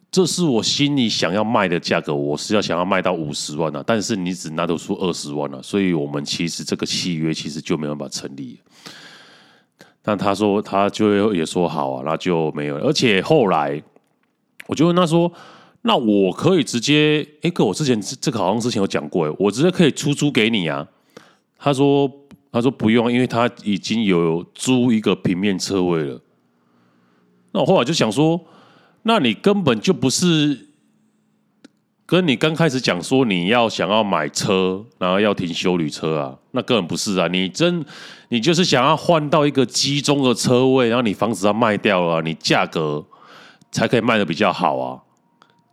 [0.09, 8.57] 这是我心里想要卖的价格，我是要想要卖到五十万啊，但是你只拿得出二十万啊，所以我们其实这个契约其实就没办法成立。
[10.01, 12.77] 但他说他就也说好啊，那就没有。
[12.77, 13.83] 而且后来
[14.67, 15.29] 我就问他说，
[15.85, 20.87] 那我可以直接，哎哥，我之前这个好像之前有讲过，哎，我直接可以出租给你啊。
[21.59, 22.09] 他说
[22.51, 26.21] 他说不用，因为他已经有租一个平面车位了。
[27.51, 28.39] 那我后来就想说，
[29.03, 30.69] 那你根本就不是
[32.05, 37.27] 跟你刚开始讲说你要想要买车，然后要停修旅车啊，那根本不是啊！
[37.27, 37.83] 你真
[38.29, 43.05] 你就是想要换到一个集中的车位，然后你房子要卖掉了，你价格
[43.71, 44.99] 才可以卖得比较好啊。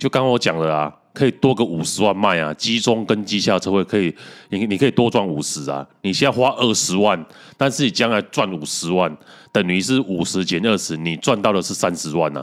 [0.01, 4.17] 就刚刚我讲的啊，可以多个五十万卖啊，机中跟机下车位可以，
[4.49, 5.87] 你你可以多赚五十啊。
[6.01, 7.23] 你现在花二十万，
[7.59, 9.15] 但是你将来赚五十万。
[9.53, 12.41] 等于是五十减二十，你赚到的是三十万呐、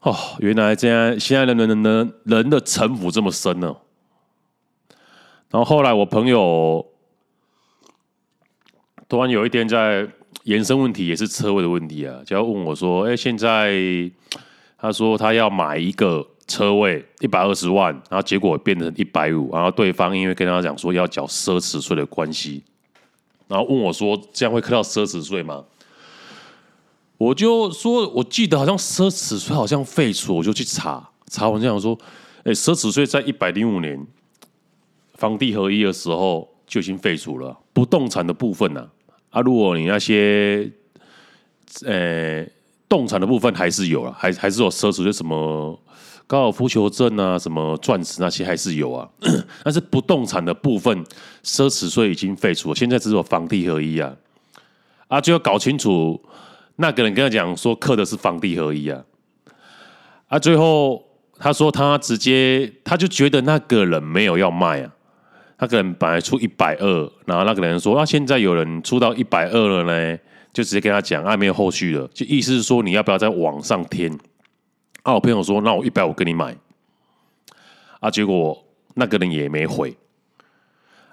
[0.00, 0.08] 啊！
[0.08, 3.76] 哦，原来这样，现在的人人人的城府这么深呢、
[5.50, 6.86] 然后后来我朋友
[9.08, 10.08] 突然有一天在
[10.44, 13.74] 延伸问题，也是车位的问题啊，就要问我说：“哎，现在
[14.78, 22.62] 他说他要买一个车位一百二十万，然后结果变成一百五，然后对方因为跟他讲说要缴奢侈税的关系，
[23.48, 25.64] 然后问我说这样会扣到奢侈税吗？”
[27.18, 31.98] 我就说，我记得好像奢侈税好像废除，我就去查查完这样说，
[32.44, 34.06] 哎，奢侈税在一百零五年
[35.14, 38.86] 房地合一的时候就已经废除了，不动产的部分呢，
[39.30, 40.70] 啊，如果你那些，
[41.86, 42.46] 呃，
[42.86, 45.80] 动产的部分还是有了，还还是有奢侈税，什么
[46.26, 49.08] 高尔夫球证啊，什么钻石那些还是有啊，
[49.62, 51.04] 但是不动产的部分
[51.44, 54.12] 奢侈税已经废除了，现在只有房地合一啊，
[55.08, 56.20] 啊，就要搞清楚。
[56.78, 59.02] 那个人跟他讲说，刻的是房地合一啊，
[60.28, 61.02] 啊，最后
[61.38, 64.92] 他说他直接他就觉得那个人没有要卖啊，
[65.58, 70.18] 那个人本来出一百二，然后那个人说啊，现在有人出到一百二了呢，
[70.52, 74.12] 就直接跟他讲啊，没有后续了，就意思是说你要不要再往上添？
[75.06, 76.52] 啊，我朋友说那我一百五跟你买，
[78.00, 78.60] 啊，结果
[78.94, 79.96] 那个人也没回，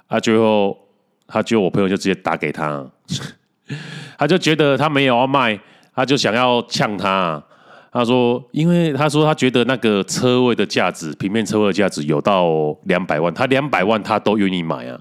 [0.08, 0.76] 啊，最后
[1.28, 2.90] 他就我朋友就直接打给他，
[4.18, 5.60] 他就觉得他没有要卖，
[5.94, 7.44] 他就想要呛他。
[7.92, 15.00] 他说：“因为他说他觉得那个车位的价值，平面车位的价值有到两百万，他两百万他都愿意买啊。”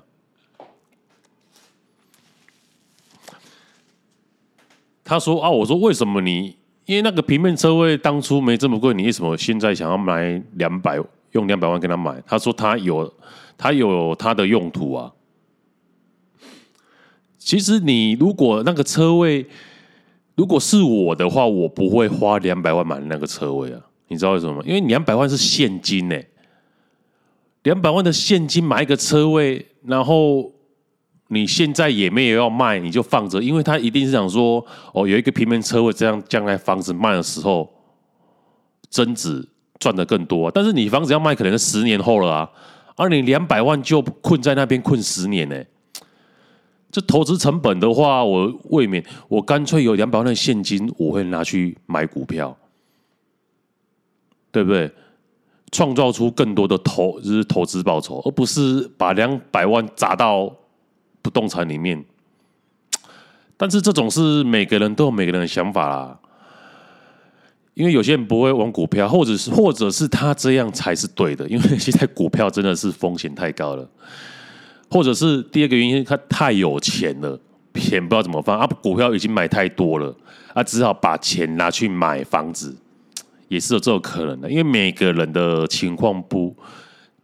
[5.03, 6.59] 他说：“啊，我说为什么你？
[6.86, 10.98] 因为那个平面车位当初没这么贵，你为什么现在想要买两百，
[11.32, 13.12] 用两百万跟他买？”他说：“他有，
[13.56, 15.12] 他有他的用途啊。
[17.38, 19.46] 其实你如果那个车位。”
[20.34, 23.78] 如果是我的话，我不会花两百万买那个车位啊！
[24.08, 24.62] 你知道为什么吗？
[24.64, 26.18] 因为两百万是现金呢，
[27.64, 30.50] 两百万的现金买一个车位，然后
[31.32, 34.62] 你现在也没有要卖，你就放着，因为他一定是想说，
[34.92, 37.72] 哦，有一个平面车位，这样将来房子卖的时候
[38.90, 40.50] 增值赚的更多。
[40.50, 42.50] 但是你房子要卖，可能是十年后了啊，
[42.96, 45.56] 而你两百万就困在那边困十年呢。
[46.90, 52.54] 这投资成本的话，我未免我干脆有两百万的现金，我会拿去买股票，
[54.50, 54.92] 对不对？
[55.70, 60.54] 创造出更多的投就是投资报酬，而不是把两百万砸到
[61.22, 62.04] 不动产里面。
[63.56, 66.18] 但是这种是每个人都有每个人的想法啦，
[67.74, 73.88] 因为有些人不会玩股票，或者是或者是他这样才是对的，因为现在股票真的是风险太高了。
[74.90, 77.40] 或者是第二个原因，他太有钱了，
[77.74, 80.14] 钱不知道怎么放啊，股票已经买太多了，
[80.52, 82.76] 啊，只好把钱拿去买房子，
[83.48, 84.50] 也是有这种可能的。
[84.50, 86.54] 因为每个人的情况不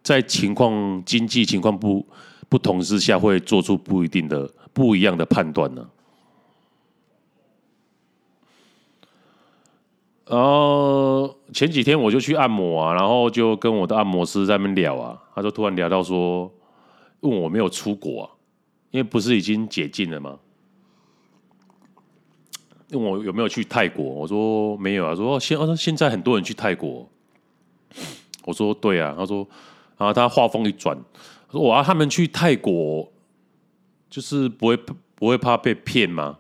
[0.03, 2.07] 在情况经济情况不
[2.49, 5.89] 不同之下，会做出不一定的不一样的判断呢。
[10.27, 16.53] 然后前几天我就去按摩啊，然后就跟我的按摩师在那边聊啊，他就突然聊到说。
[17.21, 18.31] 问我没有出国啊，
[18.93, 20.39] 因为不是已经解禁了吗？
[22.93, 25.17] 问我有没有去泰国，我说没有啊。
[25.17, 27.09] 说现，他说现在很多人去泰国，
[28.45, 29.17] 我说对啊。
[29.19, 29.39] 他说，
[29.97, 30.97] 然后他话锋一转，
[31.51, 33.11] 说我要他们去泰国，
[34.11, 34.77] 就是不会
[35.15, 36.39] 不会怕被骗吗？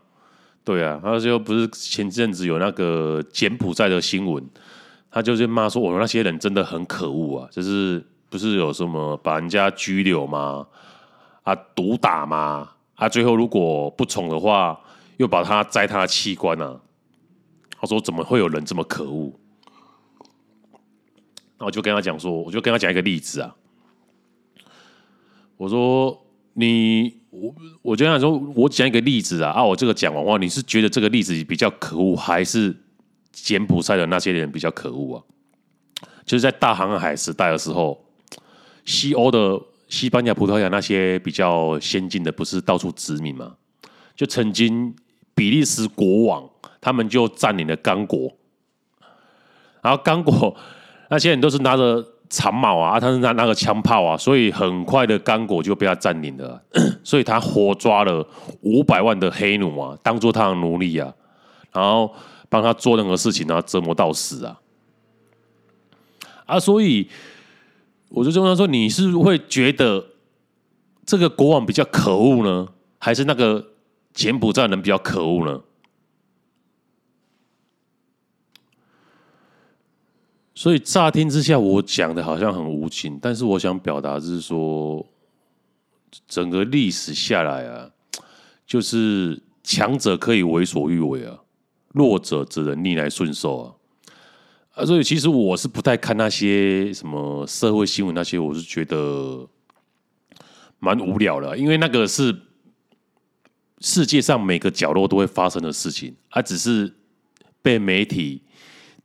[0.64, 4.44] 对啊，他就不是前阵子有那个柬埔寨的新闻，
[5.11, 8.04] 他就是骂说，我们那些人真的很可恶啊，就是。
[8.30, 10.66] 不是有什么把人家拘留吗？
[11.44, 12.72] 啊，毒打吗？
[12.94, 14.78] 啊，最后如果不从的话，
[15.16, 16.76] 又把他摘他的器官呢、啊？
[17.80, 19.32] 他说：“怎么会有人这么可恶？”
[21.56, 23.56] 那我就跟他讲说，我就跟他讲一个例子啊。
[25.59, 26.18] 我说
[26.54, 29.50] ：“你我我就想说，我讲一个例子啊。
[29.50, 32.74] 啊，我这个讲完话，你是觉得这个例子比较可恶，还是
[33.30, 35.22] 柬埔寨的那些人比较可恶啊？
[36.24, 38.02] 就是在大航海时代的时候。”
[38.84, 43.54] 西欧的西班牙、葡萄牙那些比较先进的，不是到处殖民吗？
[44.16, 44.96] 就曾经
[45.34, 46.48] 比利时国王
[46.80, 48.32] 他们就占领了刚果，
[49.82, 50.56] 然后刚果
[51.11, 56.62] 那些人都是拿着长矛啊，他是拿那个枪炮啊，所以很快的刚果就被他占领了，
[57.05, 58.26] 所以他活抓了
[58.62, 61.12] 五百万的黑奴啊，当做他的奴隶啊，
[61.72, 62.12] 然后
[62.49, 64.61] 帮他做任何事情啊，折磨到死啊，
[66.47, 67.09] 啊，所以。
[68.11, 70.03] 我就问他说：“你是会觉得
[71.05, 72.66] 这个国王比较可恶呢，
[72.99, 73.62] 还是那个
[74.14, 75.61] 柬埔寨人比较可恶呢？”
[80.59, 85.06] 所以乍听之下，我讲的好像很无情，但是我想表达是说，
[86.26, 87.88] 整个历史下来啊，
[88.66, 91.38] 就是强者可以为所欲为啊，
[91.92, 93.74] 弱者只能逆来顺受啊。
[94.74, 99.46] 啊，所以其实我是不太看那些什么社会新闻，那些我是觉得
[100.80, 102.36] 蛮无聊的，因为那个是
[103.78, 106.92] 世界上每个角落都会发生的事情，而只是
[107.62, 108.42] 被媒体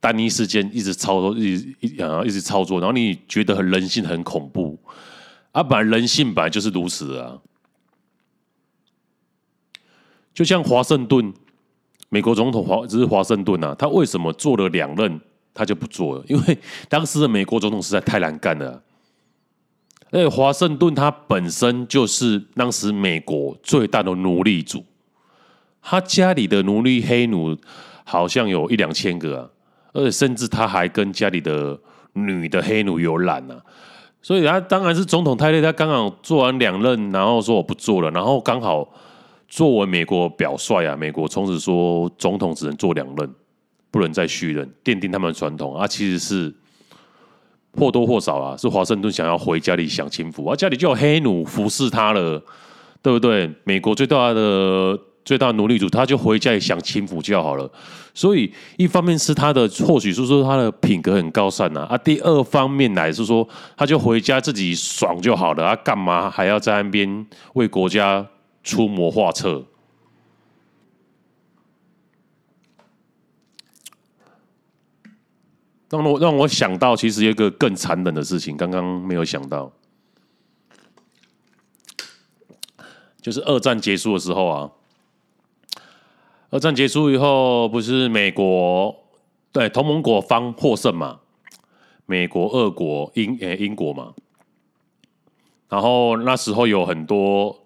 [0.03, 4.77] 单一事件一直操作，一直一啊一直操作，然后你觉得很人性很恐怖，
[5.53, 7.39] 啊，本来人性本来就是如此啊，
[10.33, 11.33] 就像华盛顿，
[12.09, 15.21] 美国总统华只是华盛顿啊，他为什么做了两任？
[15.53, 16.57] 他就不做了，因为
[16.89, 18.83] 当时的美国总统实在太难干了。
[20.09, 24.83] 而且华盛顿他本身就是当时美国最大的奴隶主，
[25.79, 27.55] 他家里的奴隶黑奴
[28.03, 29.49] 好像有一两千个啊，
[29.93, 31.79] 而且甚至他还跟家里的
[32.13, 33.61] 女的黑奴有染呢、啊。
[34.21, 38.91] 所以他当然是总统太累，他刚好做完两任，然后说我不做了，然后刚好
[39.47, 43.29] 作为美国表率啊，美国从此说总统只能做两任，
[43.91, 46.53] 不能再续任，奠定他们的传统啊，其实是
[47.73, 52.41] 或多或少啊，是华盛顿想要回家里享清福啊，家里就有黑奴服侍他了，
[53.01, 53.51] 对不对？
[53.63, 54.99] 美国最大的。
[55.25, 57.71] 最大的奴隶主，他就回家里享清福就好了。
[58.15, 61.87] 所以，一方面是他的，或许是说他的品格很高尚啊。
[61.89, 65.63] 啊，第二方面来是说，他就回家自己爽就好了。
[65.63, 68.23] 他、啊、干嘛还要在那边为国家
[68.63, 69.65] 出谋划策？
[75.89, 79.71] 让我让我想到，其实有一个更残忍的事情，刚刚没有想到，
[83.19, 84.69] 就是二战结束的时候啊。
[86.53, 88.95] 二战结束以后，不是美国
[89.51, 91.19] 对同盟国方获胜嘛？
[92.05, 94.13] 美国、俄国、英诶英国嘛。
[95.67, 97.57] 然后那时候有很多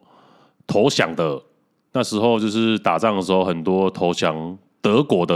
[0.66, 1.42] 投降的，
[1.92, 5.36] 那时候就是打仗的时候，很多投降德国的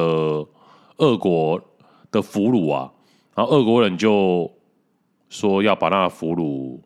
[1.00, 1.62] 俄国
[2.10, 2.90] 的俘虏啊。
[3.36, 4.50] 然后俄国人就
[5.28, 6.80] 说要把那俘虏，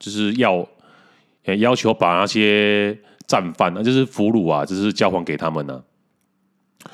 [0.00, 0.66] 就是要
[1.44, 2.98] 要求把那些。
[3.26, 5.82] 战犯那就是俘虏啊，就是交还给他们呢、
[6.82, 6.88] 啊。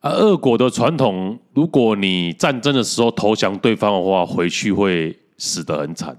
[0.00, 6.16] 啊，俄国的传统，如果你战争的时候投降对方的话，回去会死得很惨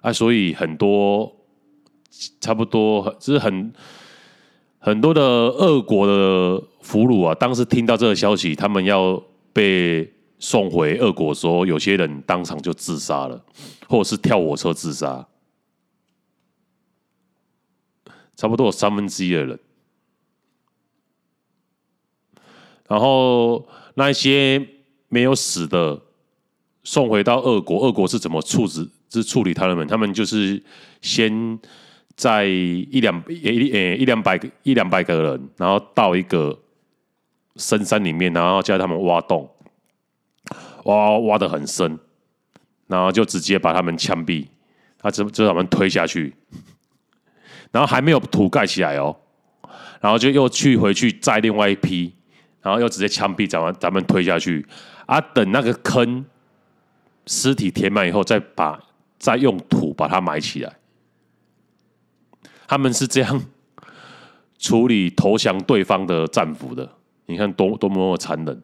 [0.00, 0.12] 啊。
[0.12, 1.32] 所以很多
[2.40, 3.72] 差不多就是很
[4.78, 9.22] 很多的俄国的俘虏啊，当时听到这个消息，他们要
[9.52, 13.40] 被送回俄国的时候，有些人当场就自杀了，
[13.88, 15.26] 或者是跳火车自杀。
[18.42, 19.56] 差不多有三分之一的人，
[22.88, 23.64] 然后
[23.94, 24.60] 那些
[25.06, 26.02] 没有死的
[26.82, 28.90] 送回到俄国，俄国是怎么处置？
[29.10, 29.86] 是处理他们？
[29.86, 30.60] 他们就是
[31.00, 31.56] 先
[32.16, 33.68] 在一两一
[34.00, 36.58] 一两百个一两百个人，然后到一个
[37.54, 39.48] 深山里面，然后叫他们挖洞，
[40.86, 41.96] 挖挖得很深，
[42.88, 44.48] 然后就直接把他们枪毙，
[44.98, 46.34] 他就就把他们推下去。
[47.72, 49.16] 然后还没有土盖起来哦，
[49.98, 52.14] 然后就又去回去再另外一批，
[52.60, 54.64] 然后又直接枪毙咱们咱们推下去
[55.06, 55.18] 啊！
[55.18, 56.22] 等那个坑
[57.26, 58.78] 尸体填满以后，再把
[59.18, 60.70] 再用土把它埋起来。
[62.68, 63.42] 他们是这样
[64.58, 66.86] 处理投降对方的战俘的，
[67.24, 68.62] 你看多多么么残忍！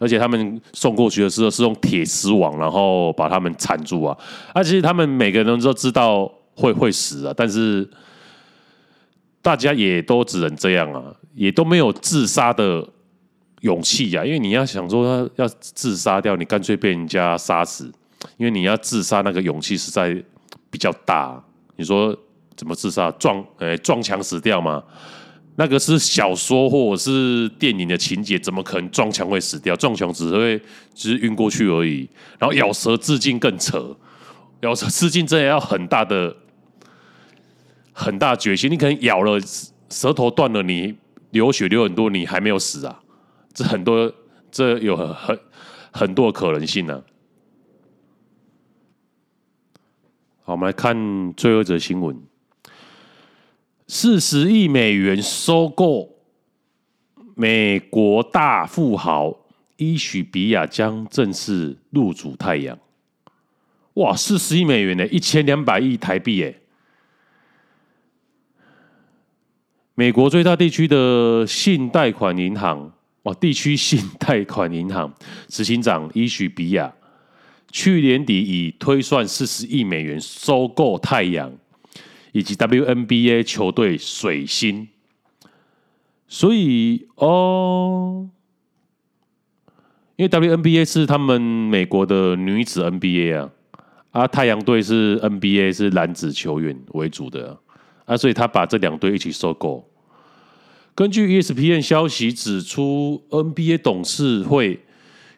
[0.00, 4.18] 而且他们送过去的时候是用铁丝网，然后把他们缠住啊！
[4.52, 7.88] 而且他们每个人都知道会会死啊，但是。
[9.40, 12.86] 大家也都只能这样啊，也都没有自杀的
[13.60, 14.24] 勇气呀。
[14.24, 17.90] 因为你要想说要自杀掉，你干脆被人家杀死。
[18.36, 20.12] 因为你要自杀，那个勇气实在
[20.70, 21.40] 比较大。
[21.76, 22.14] 你说
[22.56, 23.10] 怎么自杀？
[23.12, 24.82] 撞诶撞墙死掉吗？
[25.54, 29.74] 那个是小说或者是电影的情节，怎么可能撞墙会死掉？
[29.76, 30.60] 撞墙只会
[30.94, 32.08] 只是晕过去而已。
[32.38, 33.96] 然后咬舌自尽更扯，
[34.62, 36.36] 咬舌自尽真的要很大的。
[38.00, 39.40] 很大决心，你可能咬了
[39.90, 40.96] 舌头断了，你
[41.30, 43.02] 流血流很多，你还没有死啊！
[43.52, 44.14] 这很多，
[44.52, 45.40] 这有很很
[45.90, 47.02] 很多可能性呢、啊。
[50.44, 52.16] 好，我们来看最后一则新闻：
[53.88, 56.20] 四十亿美元收购
[57.34, 59.36] 美国大富豪
[59.76, 62.78] 伊许比亚将正式入主太阳。
[63.94, 66.62] 哇，四十亿美元呢，一千两百亿台币耶！
[69.98, 72.88] 美国最大地区的信贷款银行，
[73.24, 75.12] 哇，地区信贷款银行
[75.50, 76.94] 执行长伊许比亚
[77.72, 81.52] 去年底以推算四十亿美元收购太阳
[82.30, 84.86] 以及 WNBA 球队水星，
[86.28, 88.28] 所以哦，
[90.14, 93.50] 因为 WNBA 是他们美国的女子 NBA 啊，
[94.12, 97.58] 啊，太阳队是 NBA 是男子球员为主的。
[98.04, 99.86] 啊，所以他把这两队一起收购。
[100.98, 104.80] 根据 ESPN 消息指出，NBA 董事会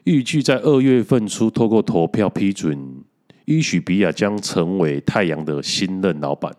[0.04, 3.04] 预计在二月份初透过投票批准
[3.44, 6.50] 伊许比亚将成为太阳的新任老板。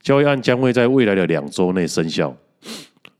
[0.00, 2.36] 交易案将会在未来的两周内生效。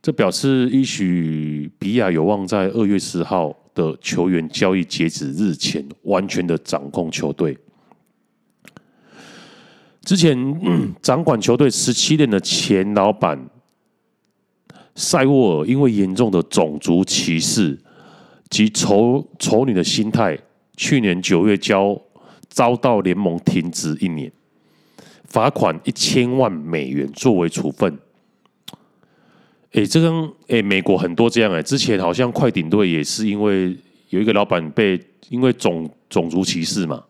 [0.02, 7.56] 这表示伊许比亚有望在二月十号的球员交易截止日前完全的掌控球队。
[10.04, 10.36] 之前、
[11.00, 13.38] 掌管球队十七年的前老板
[14.94, 17.78] 塞沃尔，因为严重的种族歧视，
[18.50, 20.38] 及丑丑女的心态，
[20.76, 21.98] 去年九月交
[22.48, 24.30] 遭到联盟停职一年，
[25.24, 27.98] 罚款一千万美元作为处分。
[29.72, 33.74] 哎，这张哎，美国很多这样哎，之前好像快艇队也是因为
[34.10, 37.02] 有一个老板被因为种种族歧视嘛，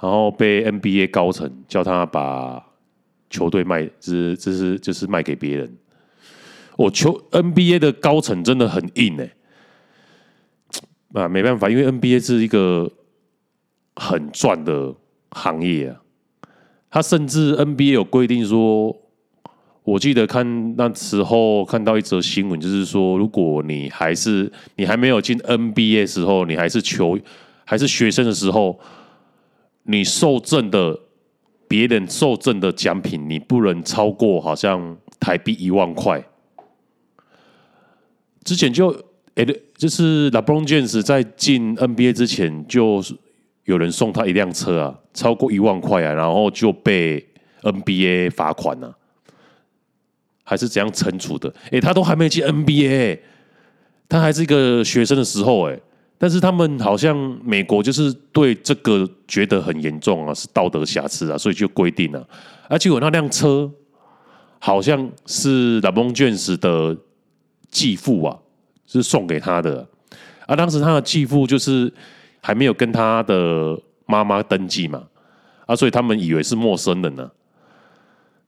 [0.00, 2.64] 然后被 NBA 高层叫他把
[3.28, 5.76] 球队卖，这这是就是卖给别人。
[6.76, 9.34] 我球 NBA 的高层真的很硬哎，
[11.14, 12.90] 啊，没办法，因为 NBA 是一个
[13.94, 14.94] 很赚的
[15.30, 16.00] 行业啊，
[16.90, 18.96] 他甚至 NBA 有规定说。
[19.86, 27.16] 我记得看那时候看到一则新闻，就是说，如果你还是你还没有进 NBA 时候，你还是球
[27.64, 28.80] 还是学生的时候，
[29.84, 30.98] 你受赠的
[31.68, 36.20] 别人受赠的奖品，你不能超过好像台币一万块。
[38.46, 38.88] 之前就
[39.34, 39.44] 诶，
[39.76, 43.02] 就是 LeBron James 在进 NBA 之前，就
[43.64, 47.26] 有人送他一辆车啊，超过一万块啊，然后就被
[47.62, 48.94] NBA 罚款了啊。
[50.44, 51.52] 还是怎样惩处的？
[51.72, 53.18] 哎，他都还没进 NBA，
[54.08, 55.76] 他还是一个学生的时候，哎，
[56.16, 62.24] 但是他们好像美国就是对这个觉得很严重啊，是道德瑕疵啊，所以就规定了。
[62.68, 63.68] 而且我那辆车
[64.60, 66.96] 好像是 LeBron James 的
[67.76, 68.38] 继父啊，
[68.86, 69.86] 是送给他的。
[70.46, 71.92] 啊，当时他的继父就是
[72.40, 75.06] 还没有跟他的妈妈登记嘛，
[75.66, 77.30] 啊，所以他们以为是陌生人呢。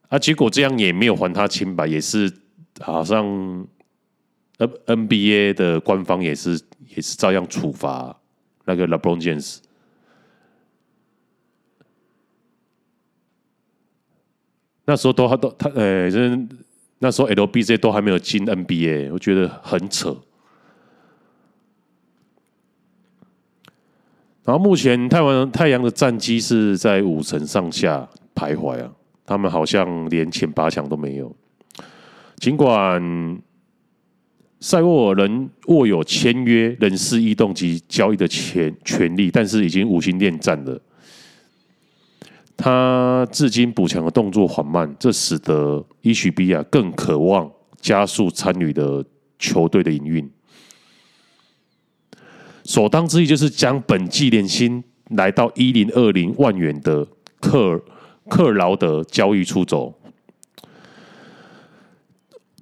[0.07, 2.33] 啊，结果这样也没有还他清白，也是
[2.79, 3.23] 好像
[4.57, 8.19] N NBA 的官方也是也是照样处罚
[8.65, 9.59] 那个 LeBron James。
[14.85, 16.09] 那时候都他都他呃，
[16.99, 20.15] 那时候 LBJ 都还没有进 NBA，我觉得很扯。
[24.43, 28.91] 然后目前太阳太阳的战绩是在五成上下徘徊啊。
[29.25, 31.35] 他们好像连前八强都没有。
[32.37, 33.39] 尽管
[34.59, 40.81] 塞沃尔人握有签约、人事异动及交易的权权利，但是已经无心恋战了。
[42.59, 47.49] 他至今补强的动作缓慢，这使得伊许比亚更渴望
[47.79, 49.03] 加速参与的
[49.39, 50.29] 球队的营运。
[52.65, 57.07] 首当之义就是将本季年薪来到一零二零万元的
[57.39, 57.81] 克。
[58.29, 59.91] 克劳德交易出走，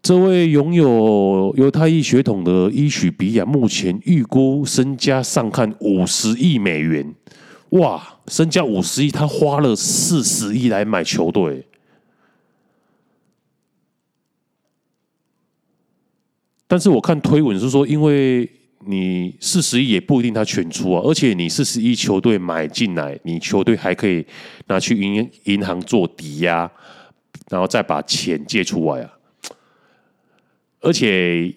[0.02, 7.14] 这位拥有犹太裔血统的伊许比亚目前预估身家上看五十亿美元。
[7.72, 11.66] 哇，身家五十亿，他花了四十亿来买球队。
[16.68, 18.50] 但是我看推文是说，因为。
[18.90, 24.26] 你四十亿也不一定他全出啊，而且你四十亿球队买进来，你球队还可以
[24.68, 26.72] 拿去银银行做抵押，
[27.50, 29.12] 然后再把钱借出来啊。
[30.80, 31.54] 而且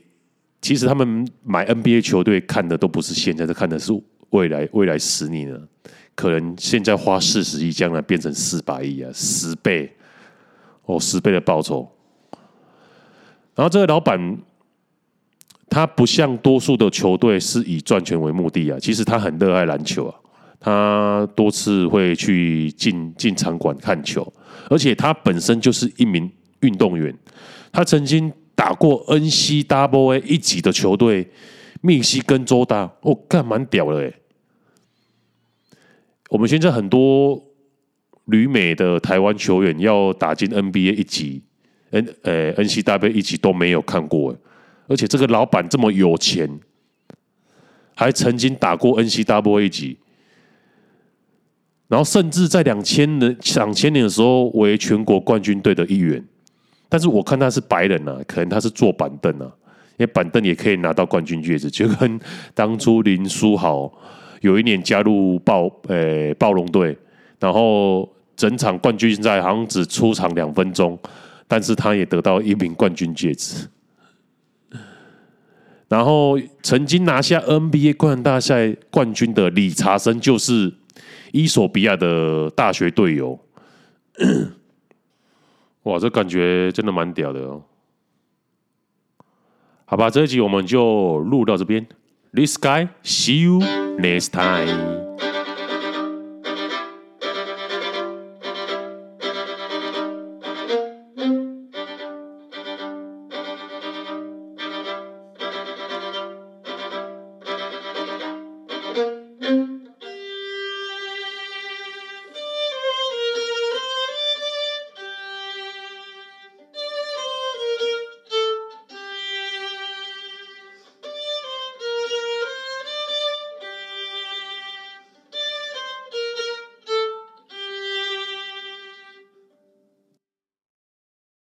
[0.60, 3.92] 其实他们买 NBA 球队看的都不是现在，是看的是
[4.30, 5.68] 未来未来十年了。
[6.20, 9.90] 可能现在花四十亿，将来变成四百亿啊，十倍
[10.84, 11.90] 哦，十倍的报酬。
[13.54, 14.38] 然后这个老板。
[15.72, 20.14] 他不像多数的球队是以赚钱为目的啊，其实他很热爱篮球啊，
[20.58, 24.26] 他多次会去进进场馆看球，
[24.68, 26.28] 而且他本身就是一名
[26.62, 27.16] 运动员，
[27.70, 31.30] 他曾经打过 NCAA 一级的球队
[31.82, 34.12] 密西根州大，哦，干蛮屌的哎。
[36.30, 37.42] 我们现在很多
[38.26, 41.42] 旅美的台湾球员要打进 NBA 一级
[41.90, 44.34] ，N 呃 NCWA 一级都没有看过。
[44.86, 46.48] 而且这个老板这么有钱，
[47.96, 49.98] 还曾经打过 NCAA 级，
[51.88, 56.24] 然后甚至在两千年两千年的时候为全国冠军队的一员。
[56.88, 59.46] 但是我看他是白人啊，可能他是坐板凳啊，
[59.96, 62.20] 因为板凳也可以拿到冠军戒指，就跟
[62.54, 63.92] 当初林书豪
[64.40, 66.96] 有一年加入暴呃暴龙队，
[67.38, 70.98] 然后整场冠军赛好像只出场两分钟，
[71.46, 73.68] 但是他也得到一名冠军戒指。
[75.88, 80.72] 然后曾经拿下 NBA 冠大赛冠军的理查森，就是
[81.32, 83.38] 伊索比亚的大学队友。
[85.84, 87.62] 哇，这感觉真的蛮屌的哦！
[89.84, 91.84] 好吧，这一集我们就录到这边。
[92.32, 93.58] This guy, see you
[93.98, 94.99] next time.